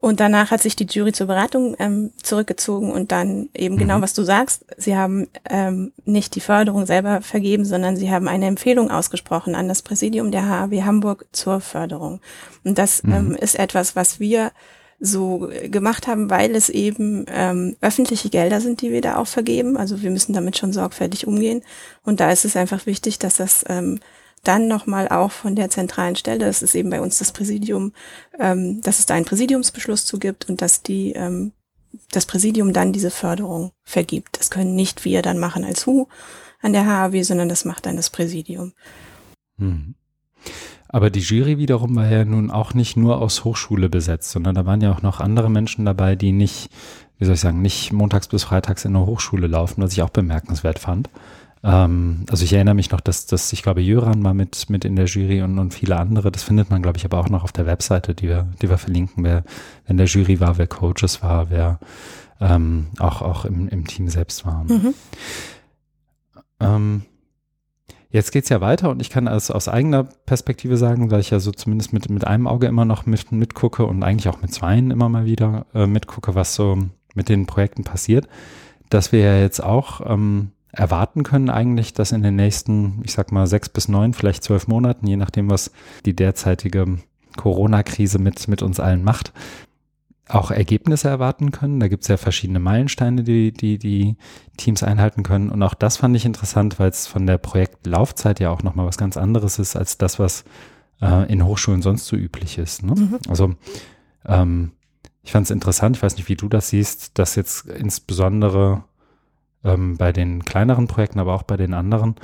Und 0.01 0.21
danach 0.21 0.51
hat 0.51 0.63
sich 0.63 0.77
die 0.77 0.87
Jury 0.87 1.13
zur 1.13 1.27
Beratung 1.27 1.75
ähm, 1.79 2.13
zurückgezogen 2.23 2.93
und 2.93 3.11
dann 3.11 3.49
eben 3.55 3.77
genau, 3.77 3.77
mhm. 3.77 3.79
genau, 3.79 4.01
was 4.03 4.15
du 4.15 4.23
sagst. 4.23 4.65
Sie 4.77 4.97
haben 4.97 5.29
ähm, 5.49 5.93
nicht 6.05 6.35
die 6.37 6.41
Förderung 6.41 6.87
selber 6.87 7.21
vergeben, 7.21 7.65
sondern 7.65 7.97
sie 7.97 8.11
haben 8.11 8.29
eine 8.29 8.47
Empfehlung 8.47 8.91
ausgesprochen 8.91 9.55
an 9.55 9.69
das 9.69 9.83
Präsidium 9.83 10.31
der 10.31 10.49
HAW 10.49 10.83
Hamburg 10.83 11.27
zur 11.33 11.61
Förderung. 11.61 12.21
Und 12.65 12.79
das 12.79 13.03
mhm. 13.03 13.13
ähm, 13.13 13.35
ist 13.35 13.59
etwas, 13.59 13.97
was 13.97 14.21
wir 14.21 14.53
so 15.01 15.49
gemacht 15.71 16.07
haben, 16.07 16.29
weil 16.29 16.55
es 16.57 16.69
eben 16.69 17.25
ähm, 17.29 17.77
öffentliche 17.81 18.31
Gelder 18.31 18.61
sind, 18.61 18.83
die 18.83 18.91
wir 18.91 19.01
da 19.01 19.17
auch 19.17 19.29
vergeben. 19.29 19.77
Also 19.77 20.03
wir 20.03 20.11
müssen 20.11 20.33
damit 20.33 20.59
schon 20.59 20.73
sorgfältig 20.73 21.27
umgehen. 21.27 21.63
Und 22.05 22.21
da 22.21 22.31
ist 22.31 22.45
es 22.45 22.57
einfach 22.57 22.87
wichtig, 22.87 23.19
dass 23.19 23.37
das 23.37 23.65
ähm, 23.69 24.01
dann 24.45 24.69
nochmal 24.69 25.09
auch 25.09 25.31
von 25.31 25.57
der 25.57 25.71
zentralen 25.71 26.17
Stelle, 26.17 26.47
das 26.47 26.63
ist 26.63 26.75
eben 26.75 26.91
bei 26.91 27.01
uns 27.01 27.19
das 27.19 27.33
Präsidium, 27.33 27.93
ähm, 28.39 28.81
dass 28.83 28.99
es 28.99 29.07
da 29.07 29.15
einen 29.15 29.25
Präsidiumsbeschluss 29.25 30.05
zu 30.05 30.19
gibt 30.19 30.49
und 30.49 30.63
dass 30.63 30.83
die 30.83 31.13
ähm, 31.13 31.53
das 32.13 32.27
Präsidium 32.27 32.73
dann 32.73 32.93
diese 32.93 33.11
Förderung 33.11 33.73
vergibt. 33.85 34.39
Das 34.39 34.51
können 34.51 34.75
nicht 34.75 35.05
wir 35.05 35.23
dann 35.23 35.39
machen 35.39 35.65
als 35.65 35.87
HU 35.87 36.07
an 36.61 36.73
der 36.73 36.87
HAW, 36.87 37.23
sondern 37.23 37.49
das 37.49 37.65
macht 37.65 37.87
dann 37.87 37.97
das 37.97 38.11
Präsidium. 38.11 38.73
Hm. 39.59 39.95
Aber 40.89 41.11
die 41.11 41.21
Jury 41.21 41.59
wiederum 41.59 41.97
war 41.97 42.09
ja 42.09 42.25
nun 42.25 42.51
auch 42.51 42.73
nicht 42.73 42.97
nur 42.97 43.21
aus 43.21 43.45
Hochschule 43.45 43.89
besetzt, 43.89 44.31
sondern 44.31 44.55
da 44.55 44.65
waren 44.65 44.81
ja 44.81 44.91
auch 44.91 45.03
noch 45.03 45.21
andere 45.21 45.51
Menschen 45.51 45.85
dabei, 45.85 46.17
die 46.17 46.33
nicht, 46.33 46.71
wie 47.19 47.27
soll 47.27 47.35
ich 47.35 47.41
sagen, 47.41 47.61
nicht 47.61 47.93
montags 47.93 48.29
bis 48.29 48.45
freitags 48.45 48.87
in 48.87 48.95
der 48.95 49.05
Hochschule 49.05 49.47
laufen, 49.47 49.83
was 49.83 49.93
ich 49.93 50.03
auch 50.03 50.11
bemerkenswert 50.11 50.79
fand. 50.79 51.11
Ähm, 51.65 52.25
also 52.31 52.45
ich 52.45 52.53
erinnere 52.53 52.75
mich 52.75 52.91
noch, 52.91 53.01
dass, 53.01 53.27
dass 53.27 53.53
ich 53.53 53.63
glaube, 53.63 53.81
Jöran 53.81 54.23
war 54.25 54.35
mit, 54.35 54.71
mit 54.71 54.85
in 54.85 54.97
der 54.97 55.07
Jury 55.07 55.43
und, 55.43 55.59
und 55.59 55.75
viele 55.75 55.97
andere. 55.99 56.31
Das 56.31 56.43
findet 56.43 56.71
man, 56.71 56.83
glaube 56.83 56.99
ich, 56.99 57.05
aber 57.05 57.19
auch 57.19 57.29
noch 57.29 57.45
auf 57.45 57.53
der 57.53 57.67
Webseite, 57.67 58.15
die 58.15 58.29
wir, 58.29 58.49
die 58.63 58.71
wir 58.71 58.79
verlinken, 58.79 59.25
wer, 59.25 59.45
in 59.87 59.97
der 59.97 60.07
Jury 60.07 60.41
war, 60.41 60.59
wer 60.59 60.67
Coaches 60.67 61.23
war, 61.23 61.51
wer 61.51 61.79
ähm, 62.41 62.89
auch, 62.99 63.23
auch 63.23 63.45
im, 63.45 63.69
im 63.69 63.87
Team 63.87 64.09
selbst 64.09 64.47
war. 64.47 64.65
Mhm. 64.65 64.95
Ähm, 66.61 67.03
Jetzt 68.11 68.33
geht's 68.33 68.49
ja 68.49 68.63
weiter 68.63 68.89
und 68.89 69.03
ich 69.03 69.11
kann 69.11 69.29
als, 69.29 69.51
aus 69.51 69.69
eigener 69.69 70.05
Perspektive 70.05 70.79
sagen, 70.79 71.11
weil 71.11 71.21
ich 71.21 71.29
ja 71.29 71.41
so 71.41 71.53
zumindest 71.53 71.93
mit, 71.93 72.09
mit 72.09 72.27
einem 72.27 72.47
Auge 72.47 72.67
immer 72.67 72.87
noch 72.87 73.05
mit, 73.05 73.33
mitgucke 73.33 73.85
und 73.85 74.03
eigentlich 74.03 74.29
auch 74.29 74.41
mit 74.41 74.53
zweien 74.53 74.91
immer 74.91 75.11
mal 75.11 75.27
wieder 75.27 75.67
äh, 75.75 75.87
mitgucke, 75.87 76.35
was 76.35 76.55
so 76.55 76.79
mit 77.15 77.29
den 77.29 77.45
Projekten 77.45 77.85
passiert, 77.85 78.27
dass 78.89 79.13
wir 79.13 79.21
ja 79.21 79.39
jetzt 79.39 79.63
auch 79.63 80.01
ähm, 80.07 80.53
erwarten 80.79 81.25
können 81.25 81.51
eigentlich, 81.51 81.93
dass 81.93 82.13
in 82.13 82.23
den 82.23 82.37
nächsten, 82.37 83.01
ich 83.05 83.13
sag 83.13 83.33
mal, 83.33 83.47
sechs 83.47 83.69
bis 83.69 83.89
neun, 83.89 84.15
vielleicht 84.15 84.45
zwölf 84.45 84.69
Monaten, 84.69 85.07
je 85.07 85.17
nachdem, 85.17 85.51
was 85.51 85.73
die 86.05 86.15
derzeitige 86.15 86.99
Corona-Krise 87.37 88.19
mit, 88.19 88.47
mit 88.47 88.63
uns 88.63 88.79
allen 88.79 89.03
macht, 89.03 89.33
auch 90.29 90.51
Ergebnisse 90.51 91.09
erwarten 91.09 91.51
können. 91.51 91.81
Da 91.81 91.89
gibt 91.89 92.03
es 92.03 92.09
ja 92.09 92.17
verschiedene 92.17 92.61
Meilensteine, 92.61 93.25
die, 93.25 93.53
die 93.53 93.79
die 93.79 94.17
Teams 94.57 94.83
einhalten 94.83 95.23
können. 95.23 95.51
Und 95.51 95.63
auch 95.63 95.75
das 95.75 95.97
fand 95.97 96.15
ich 96.15 96.25
interessant, 96.25 96.79
weil 96.79 96.91
es 96.91 97.07
von 97.07 97.27
der 97.27 97.39
Projektlaufzeit 97.39 98.39
ja 98.39 98.51
auch 98.51 98.63
nochmal 98.63 98.87
was 98.87 98.99
ganz 98.99 99.17
anderes 99.17 99.59
ist, 99.59 99.75
als 99.75 99.99
das, 99.99 100.19
was 100.19 100.45
äh, 101.01 101.33
in 101.33 101.45
Hochschulen 101.45 101.83
sonst 101.83 102.07
so 102.07 102.15
üblich 102.15 102.59
ist. 102.59 102.85
Ne? 102.85 102.95
Mhm. 102.95 103.19
Also 103.29 103.55
ähm, 104.27 104.73
ich 105.23 105.33
fand 105.33 105.47
es 105.47 105.51
interessant, 105.51 105.97
ich 105.97 106.03
weiß 106.03 106.17
nicht, 106.17 106.29
wie 106.29 106.37
du 106.37 106.49
das 106.49 106.69
siehst, 106.69 107.19
dass 107.19 107.35
jetzt 107.35 107.67
insbesondere 107.67 108.85
ähm, 109.65 109.97
bei 109.97 110.13
den 110.13 110.45
kleineren 110.45 110.87
Projekten, 110.87 111.19
aber 111.19 111.35
auch 111.35 111.43
bei 111.43 111.57
den 111.57 111.75
anderen, 111.75 112.17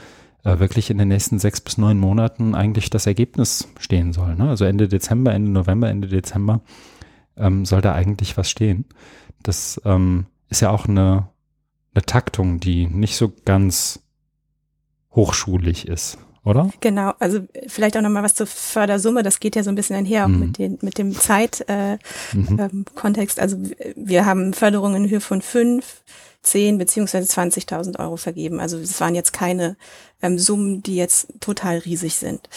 äh, 0.44 0.58
wirklich 0.58 0.90
in 0.90 0.98
den 0.98 1.08
nächsten 1.08 1.38
sechs 1.38 1.60
bis 1.60 1.78
neun 1.78 1.98
Monaten 1.98 2.54
eigentlich 2.54 2.90
das 2.90 3.06
Ergebnis 3.06 3.68
stehen 3.78 4.12
soll. 4.12 4.34
Ne? 4.36 4.48
Also 4.48 4.64
Ende 4.64 4.88
Dezember, 4.88 5.32
Ende 5.32 5.50
November, 5.50 5.88
Ende 5.88 6.08
Dezember 6.08 6.60
ähm, 7.36 7.64
soll 7.64 7.80
da 7.80 7.94
eigentlich 7.94 8.36
was 8.36 8.50
stehen. 8.50 8.84
Das 9.42 9.80
ähm, 9.84 10.26
ist 10.48 10.60
ja 10.60 10.70
auch 10.70 10.86
eine, 10.86 11.28
eine 11.94 12.04
Taktung, 12.04 12.60
die 12.60 12.86
nicht 12.86 13.16
so 13.16 13.32
ganz 13.44 14.00
hochschulig 15.10 15.88
ist 15.88 16.18
oder? 16.44 16.70
Genau, 16.80 17.12
also 17.18 17.40
vielleicht 17.66 17.96
auch 17.96 18.02
nochmal 18.02 18.22
was 18.22 18.34
zur 18.34 18.46
Fördersumme, 18.46 19.22
das 19.22 19.40
geht 19.40 19.56
ja 19.56 19.62
so 19.62 19.70
ein 19.70 19.74
bisschen 19.74 19.96
einher 19.96 20.24
auch 20.24 20.28
mhm. 20.28 20.40
mit, 20.40 20.58
den, 20.58 20.78
mit 20.82 20.98
dem 20.98 21.14
Zeitkontext. 21.14 21.68
Äh, 21.68 22.36
mhm. 22.36 22.58
ähm, 22.58 23.26
also 23.38 23.56
wir 23.96 24.26
haben 24.26 24.52
Förderungen 24.52 25.04
in 25.04 25.10
Höhe 25.10 25.20
von 25.20 25.42
fünf, 25.42 26.02
zehn 26.42 26.76
beziehungsweise 26.78 27.32
20.000 27.32 27.98
Euro 27.98 28.16
vergeben. 28.16 28.60
Also 28.60 28.78
es 28.78 29.00
waren 29.00 29.14
jetzt 29.14 29.32
keine 29.32 29.76
ähm, 30.22 30.38
Summen, 30.38 30.82
die 30.82 30.96
jetzt 30.96 31.28
total 31.40 31.78
riesig 31.78 32.16
sind. 32.16 32.48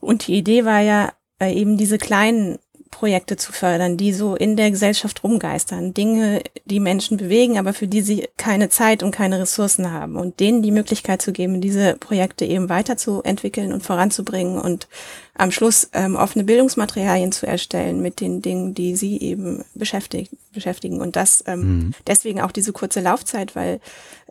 Und 0.00 0.28
die 0.28 0.34
Idee 0.36 0.64
war 0.64 0.80
ja, 0.80 1.12
äh, 1.40 1.52
eben 1.52 1.76
diese 1.76 1.98
kleinen 1.98 2.58
Projekte 2.90 3.36
zu 3.36 3.52
fördern, 3.52 3.96
die 3.96 4.12
so 4.12 4.34
in 4.34 4.56
der 4.56 4.70
Gesellschaft 4.70 5.22
rumgeistern. 5.22 5.94
Dinge, 5.94 6.42
die 6.64 6.80
Menschen 6.80 7.16
bewegen, 7.16 7.58
aber 7.58 7.72
für 7.72 7.86
die 7.86 8.00
sie 8.00 8.28
keine 8.36 8.68
Zeit 8.68 9.02
und 9.02 9.10
keine 9.10 9.40
Ressourcen 9.40 9.92
haben. 9.92 10.16
Und 10.16 10.40
denen 10.40 10.62
die 10.62 10.70
Möglichkeit 10.70 11.22
zu 11.22 11.32
geben, 11.32 11.60
diese 11.60 11.96
Projekte 11.96 12.44
eben 12.44 12.68
weiterzuentwickeln 12.68 13.72
und 13.72 13.82
voranzubringen 13.82 14.58
und 14.58 14.88
am 15.34 15.50
Schluss 15.50 15.88
ähm, 15.92 16.16
offene 16.16 16.44
Bildungsmaterialien 16.44 17.32
zu 17.32 17.46
erstellen 17.46 18.02
mit 18.02 18.20
den 18.20 18.42
Dingen, 18.42 18.74
die 18.74 18.96
sie 18.96 19.20
eben 19.20 19.64
beschäftigt, 19.74 20.32
beschäftigen. 20.52 21.00
Und 21.00 21.16
das 21.16 21.44
ähm, 21.46 21.60
mhm. 21.60 21.94
deswegen 22.06 22.40
auch 22.40 22.52
diese 22.52 22.72
kurze 22.72 23.00
Laufzeit, 23.00 23.54
weil, 23.54 23.80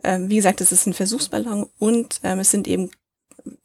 ähm, 0.04 0.28
wie 0.28 0.36
gesagt, 0.36 0.60
es 0.60 0.70
ist 0.70 0.86
ein 0.86 0.94
Versuchsballon 0.94 1.66
und 1.78 2.20
ähm, 2.22 2.40
es 2.40 2.50
sind 2.50 2.68
eben 2.68 2.90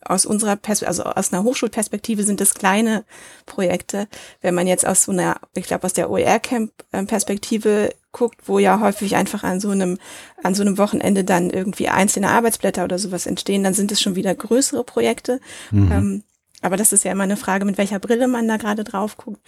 aus 0.06 0.26
unserer 0.26 0.56
Pers 0.56 0.84
also 0.84 1.04
aus 1.04 1.32
einer 1.32 1.44
Hochschulperspektive 1.44 2.24
sind 2.24 2.42
es 2.42 2.54
kleine 2.54 3.04
Projekte. 3.46 4.08
Wenn 4.42 4.56
man 4.56 4.68
jetzt 4.68 4.86
aus 4.86 5.04
so 5.04 5.12
einer, 5.12 5.38
ich 5.56 5.66
glaube 5.66 5.86
aus 5.86 5.94
der 5.94 6.10
OER-Camp-Perspektive 6.10 7.94
guckt, 8.12 8.40
wo 8.46 8.60
ja 8.60 8.80
häufig 8.80 9.16
einfach 9.16 9.44
an 9.44 9.60
so 9.60 9.70
einem 9.70 9.98
an 10.44 10.56
so 10.56 10.62
einem 10.62 10.78
Wochenende 10.78 11.24
dann 11.24 11.50
irgendwie 11.50 11.90
einzelne 11.90 12.30
Arbeitsblätter 12.30 12.84
oder 12.84 13.00
sowas 13.00 13.26
entstehen, 13.26 13.64
dann 13.64 13.74
sind 13.74 13.92
es 13.92 14.02
schon 14.02 14.16
wieder 14.16 14.34
größere 14.36 14.84
Projekte. 14.84 15.40
Mhm. 15.72 15.92
Ähm, 15.92 16.24
aber 16.64 16.78
das 16.78 16.94
ist 16.94 17.04
ja 17.04 17.12
immer 17.12 17.26
eine 17.26 17.36
Frage, 17.36 17.66
mit 17.66 17.78
welcher 17.78 18.00
Brille 18.00 18.28
man 18.28 18.48
da 18.48 18.56
gerade 18.56 18.86
drauf 18.86 19.18
guckt. 19.18 19.42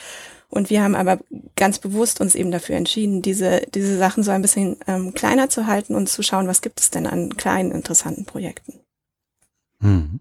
Und 0.49 0.69
wir 0.69 0.83
haben 0.83 0.95
aber 0.95 1.19
ganz 1.55 1.79
bewusst 1.79 2.19
uns 2.19 2.35
eben 2.35 2.51
dafür 2.51 2.75
entschieden, 2.75 3.21
diese, 3.21 3.61
diese 3.73 3.97
Sachen 3.97 4.21
so 4.21 4.31
ein 4.31 4.41
bisschen 4.41 4.77
ähm, 4.85 5.13
kleiner 5.13 5.49
zu 5.49 5.65
halten 5.65 5.95
und 5.95 6.09
zu 6.09 6.23
schauen, 6.23 6.47
was 6.47 6.61
gibt 6.61 6.81
es 6.81 6.91
denn 6.91 7.07
an 7.07 7.37
kleinen, 7.37 7.71
interessanten 7.71 8.25
Projekten. 8.25 8.84
Hm. 9.81 10.19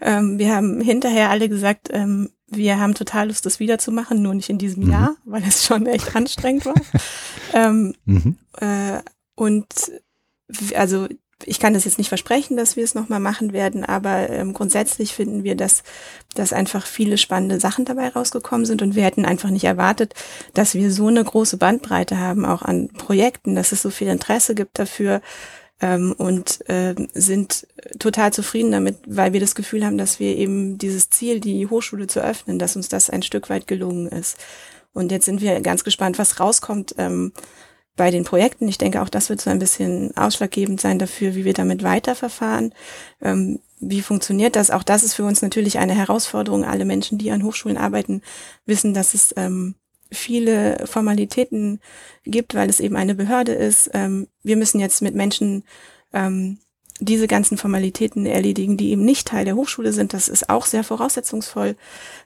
Ähm, 0.00 0.38
wir 0.38 0.54
haben 0.54 0.80
hinterher 0.80 1.30
alle 1.30 1.48
gesagt, 1.48 1.88
ähm, 1.92 2.30
wir 2.48 2.80
haben 2.80 2.94
total 2.94 3.28
Lust, 3.28 3.46
das 3.46 3.60
wiederzumachen, 3.60 4.22
nur 4.22 4.34
nicht 4.34 4.50
in 4.50 4.58
diesem 4.58 4.84
mhm. 4.84 4.90
Jahr, 4.90 5.16
weil 5.24 5.44
es 5.46 5.64
schon 5.64 5.86
echt 5.86 6.16
anstrengend 6.16 6.66
war. 6.66 6.74
ähm, 7.54 7.94
mhm. 8.04 8.36
äh, 8.60 9.00
und 9.36 9.66
also 10.74 11.06
ich 11.44 11.60
kann 11.60 11.74
das 11.74 11.84
jetzt 11.84 11.98
nicht 11.98 12.08
versprechen, 12.08 12.56
dass 12.56 12.76
wir 12.76 12.84
es 12.84 12.94
nochmal 12.94 13.20
machen 13.20 13.52
werden, 13.52 13.84
aber 13.84 14.30
ähm, 14.30 14.52
grundsätzlich 14.52 15.14
finden 15.14 15.44
wir, 15.44 15.54
dass, 15.54 15.82
dass 16.34 16.52
einfach 16.52 16.86
viele 16.86 17.18
spannende 17.18 17.60
Sachen 17.60 17.84
dabei 17.84 18.08
rausgekommen 18.08 18.66
sind 18.66 18.82
und 18.82 18.94
wir 18.94 19.04
hätten 19.04 19.24
einfach 19.24 19.50
nicht 19.50 19.64
erwartet, 19.64 20.14
dass 20.54 20.74
wir 20.74 20.90
so 20.92 21.08
eine 21.08 21.24
große 21.24 21.56
Bandbreite 21.56 22.18
haben, 22.18 22.44
auch 22.44 22.62
an 22.62 22.88
Projekten, 22.88 23.54
dass 23.54 23.72
es 23.72 23.82
so 23.82 23.90
viel 23.90 24.08
Interesse 24.08 24.54
gibt 24.54 24.78
dafür 24.78 25.20
ähm, 25.80 26.14
und 26.16 26.68
äh, 26.68 26.94
sind 27.14 27.66
total 27.98 28.32
zufrieden 28.32 28.72
damit, 28.72 28.98
weil 29.06 29.32
wir 29.32 29.40
das 29.40 29.54
Gefühl 29.54 29.84
haben, 29.84 29.98
dass 29.98 30.20
wir 30.20 30.36
eben 30.36 30.78
dieses 30.78 31.10
Ziel, 31.10 31.40
die 31.40 31.66
Hochschule 31.66 32.06
zu 32.06 32.20
öffnen, 32.20 32.58
dass 32.58 32.76
uns 32.76 32.88
das 32.88 33.10
ein 33.10 33.22
Stück 33.22 33.50
weit 33.50 33.66
gelungen 33.66 34.08
ist. 34.08 34.38
Und 34.92 35.12
jetzt 35.12 35.24
sind 35.24 35.40
wir 35.40 35.60
ganz 35.60 35.84
gespannt, 35.84 36.18
was 36.18 36.40
rauskommt. 36.40 36.94
Ähm, 36.98 37.32
bei 38.00 38.10
den 38.10 38.24
Projekten. 38.24 38.66
Ich 38.66 38.78
denke, 38.78 39.02
auch 39.02 39.10
das 39.10 39.28
wird 39.28 39.42
so 39.42 39.50
ein 39.50 39.58
bisschen 39.58 40.16
ausschlaggebend 40.16 40.80
sein 40.80 40.98
dafür, 40.98 41.34
wie 41.34 41.44
wir 41.44 41.52
damit 41.52 41.82
weiterverfahren. 41.82 42.72
Ähm, 43.20 43.60
wie 43.78 44.00
funktioniert 44.00 44.56
das? 44.56 44.70
Auch 44.70 44.82
das 44.82 45.02
ist 45.02 45.12
für 45.12 45.24
uns 45.24 45.42
natürlich 45.42 45.78
eine 45.78 45.94
Herausforderung. 45.94 46.64
Alle 46.64 46.86
Menschen, 46.86 47.18
die 47.18 47.30
an 47.30 47.44
Hochschulen 47.44 47.76
arbeiten, 47.76 48.22
wissen, 48.64 48.94
dass 48.94 49.12
es 49.12 49.34
ähm, 49.36 49.74
viele 50.10 50.86
Formalitäten 50.86 51.78
gibt, 52.24 52.54
weil 52.54 52.70
es 52.70 52.80
eben 52.80 52.96
eine 52.96 53.14
Behörde 53.14 53.52
ist. 53.52 53.90
Ähm, 53.92 54.28
wir 54.42 54.56
müssen 54.56 54.80
jetzt 54.80 55.02
mit 55.02 55.14
Menschen 55.14 55.64
ähm, 56.14 56.56
diese 57.00 57.26
ganzen 57.26 57.58
Formalitäten 57.58 58.24
erledigen, 58.24 58.78
die 58.78 58.92
eben 58.92 59.04
nicht 59.04 59.28
Teil 59.28 59.44
der 59.44 59.56
Hochschule 59.56 59.92
sind. 59.92 60.14
Das 60.14 60.30
ist 60.30 60.48
auch 60.48 60.64
sehr 60.64 60.84
voraussetzungsvoll. 60.84 61.76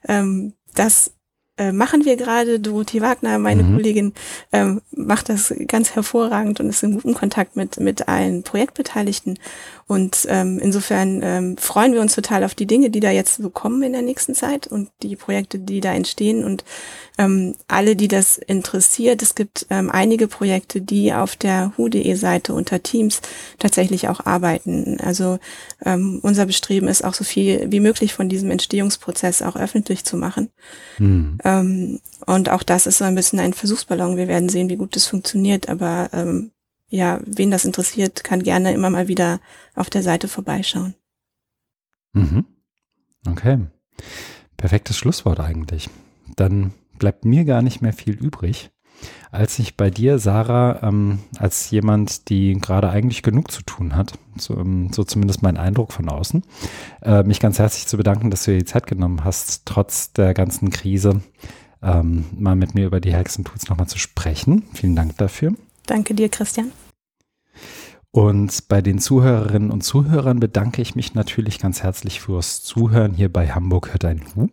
Ähm, 0.07 0.53
das 0.73 1.11
äh, 1.57 1.71
machen 1.71 2.05
wir 2.05 2.17
gerade. 2.17 2.59
Dorothee 2.59 3.01
Wagner, 3.01 3.37
meine 3.37 3.63
mhm. 3.63 3.75
Kollegin, 3.75 4.13
ähm, 4.51 4.81
macht 4.91 5.29
das 5.29 5.53
ganz 5.67 5.95
hervorragend 5.95 6.59
und 6.59 6.69
ist 6.69 6.83
in 6.83 6.95
gutem 6.95 7.13
Kontakt 7.13 7.55
mit, 7.55 7.79
mit 7.79 8.07
allen 8.07 8.43
Projektbeteiligten. 8.43 9.39
Und 9.87 10.25
ähm, 10.29 10.57
insofern 10.57 11.21
ähm, 11.21 11.57
freuen 11.57 11.93
wir 11.93 12.01
uns 12.01 12.15
total 12.15 12.43
auf 12.43 12.55
die 12.55 12.65
Dinge, 12.65 12.89
die 12.89 13.01
da 13.01 13.11
jetzt 13.11 13.35
so 13.35 13.51
kommen 13.51 13.83
in 13.83 13.93
der 13.93 14.01
nächsten 14.01 14.33
Zeit 14.33 14.65
und 14.65 14.89
die 15.03 15.15
Projekte, 15.15 15.59
die 15.59 15.79
da 15.79 15.93
entstehen 15.93 16.43
und 16.43 16.63
ähm, 17.19 17.55
alle, 17.67 17.95
die 17.95 18.07
das 18.07 18.39
interessiert. 18.39 19.21
Es 19.21 19.35
gibt 19.35 19.67
ähm, 19.69 19.91
einige 19.91 20.27
Projekte, 20.27 20.81
die 20.81 21.13
auf 21.13 21.35
der 21.35 21.71
hu.de-Seite 21.77 22.55
unter 22.55 22.81
Teams 22.81 23.21
tatsächlich 23.59 24.07
auch 24.07 24.25
arbeiten. 24.25 24.99
Also 24.99 25.37
ähm, 25.85 26.19
unser 26.23 26.47
Bestreben 26.47 26.87
ist 26.87 27.05
auch 27.05 27.13
so 27.13 27.23
viel 27.23 27.67
wie 27.71 27.79
möglich 27.79 28.15
von 28.15 28.27
diesem 28.27 28.49
Entstehungsprozess 28.49 29.43
auch 29.43 29.55
öffentlich 29.55 30.03
zu 30.03 30.17
machen. 30.17 30.49
Mhm. 30.97 31.37
Ähm, 31.43 31.99
und 32.25 32.49
auch 32.49 32.63
das 32.63 32.87
ist 32.87 32.97
so 32.97 33.05
ein 33.05 33.15
bisschen 33.15 33.39
ein 33.39 33.53
Versuchsballon. 33.53 34.17
Wir 34.17 34.27
werden 34.27 34.49
sehen, 34.49 34.69
wie 34.69 34.77
gut 34.77 34.95
das 34.95 35.05
funktioniert, 35.05 35.69
aber 35.69 36.09
ähm, 36.11 36.49
ja, 36.89 37.19
wen 37.25 37.51
das 37.51 37.65
interessiert, 37.65 38.23
kann 38.23 38.43
gerne 38.43 38.73
immer 38.73 38.89
mal 38.89 39.07
wieder 39.07 39.39
auf 39.75 39.89
der 39.89 40.03
Seite 40.03 40.27
vorbeischauen. 40.27 40.95
Mhm. 42.13 42.45
Okay. 43.27 43.59
Perfektes 44.57 44.97
Schlusswort 44.97 45.39
eigentlich. 45.39 45.89
Dann 46.35 46.73
bleibt 46.97 47.25
mir 47.25 47.43
gar 47.45 47.61
nicht 47.61 47.81
mehr 47.81 47.93
viel 47.93 48.13
übrig, 48.13 48.71
als 49.31 49.59
ich 49.59 49.75
bei 49.75 49.89
dir, 49.89 50.19
Sarah, 50.19 50.81
ähm, 50.81 51.19
als 51.37 51.69
jemand, 51.69 52.29
die 52.29 52.53
gerade 52.53 52.89
eigentlich 52.89 53.21
genug 53.21 53.51
zu 53.51 53.61
tun 53.63 53.95
hat, 53.95 54.13
so, 54.37 54.57
ähm, 54.57 54.89
so 54.93 55.03
zumindest 55.03 55.41
mein 55.41 55.57
Eindruck 55.57 55.91
von 55.91 56.07
außen, 56.07 56.43
äh, 57.01 57.23
mich 57.23 57.39
ganz 57.39 57.59
herzlich 57.59 57.87
zu 57.87 57.97
bedanken, 57.97 58.31
dass 58.31 58.45
du 58.45 58.51
dir 58.51 58.59
die 58.59 58.65
Zeit 58.65 58.87
genommen 58.87 59.23
hast, 59.23 59.65
trotz 59.65 60.13
der 60.13 60.33
ganzen 60.33 60.69
Krise 60.69 61.21
ähm, 61.81 62.25
mal 62.37 62.55
mit 62.55 62.75
mir 62.75 62.87
über 62.87 63.01
die 63.01 63.13
Hexentools 63.13 63.67
nochmal 63.67 63.87
zu 63.87 63.99
sprechen. 63.99 64.63
Vielen 64.73 64.95
Dank 64.95 65.17
dafür. 65.17 65.53
Danke 65.85 66.13
dir, 66.13 66.29
Christian. 66.29 66.71
Und 68.11 68.69
bei 68.69 68.81
den 68.81 68.99
Zuhörerinnen 68.99 69.71
und 69.71 69.81
Zuhörern 69.81 70.39
bedanke 70.39 70.81
ich 70.81 70.95
mich 70.95 71.15
natürlich 71.15 71.59
ganz 71.59 71.83
herzlich 71.83 72.21
fürs 72.21 72.63
Zuhören 72.63 73.13
hier 73.13 73.31
bei 73.31 73.49
Hamburg 73.49 73.89
hört 73.89 74.05
ein 74.05 74.21
Hu. 74.35 74.47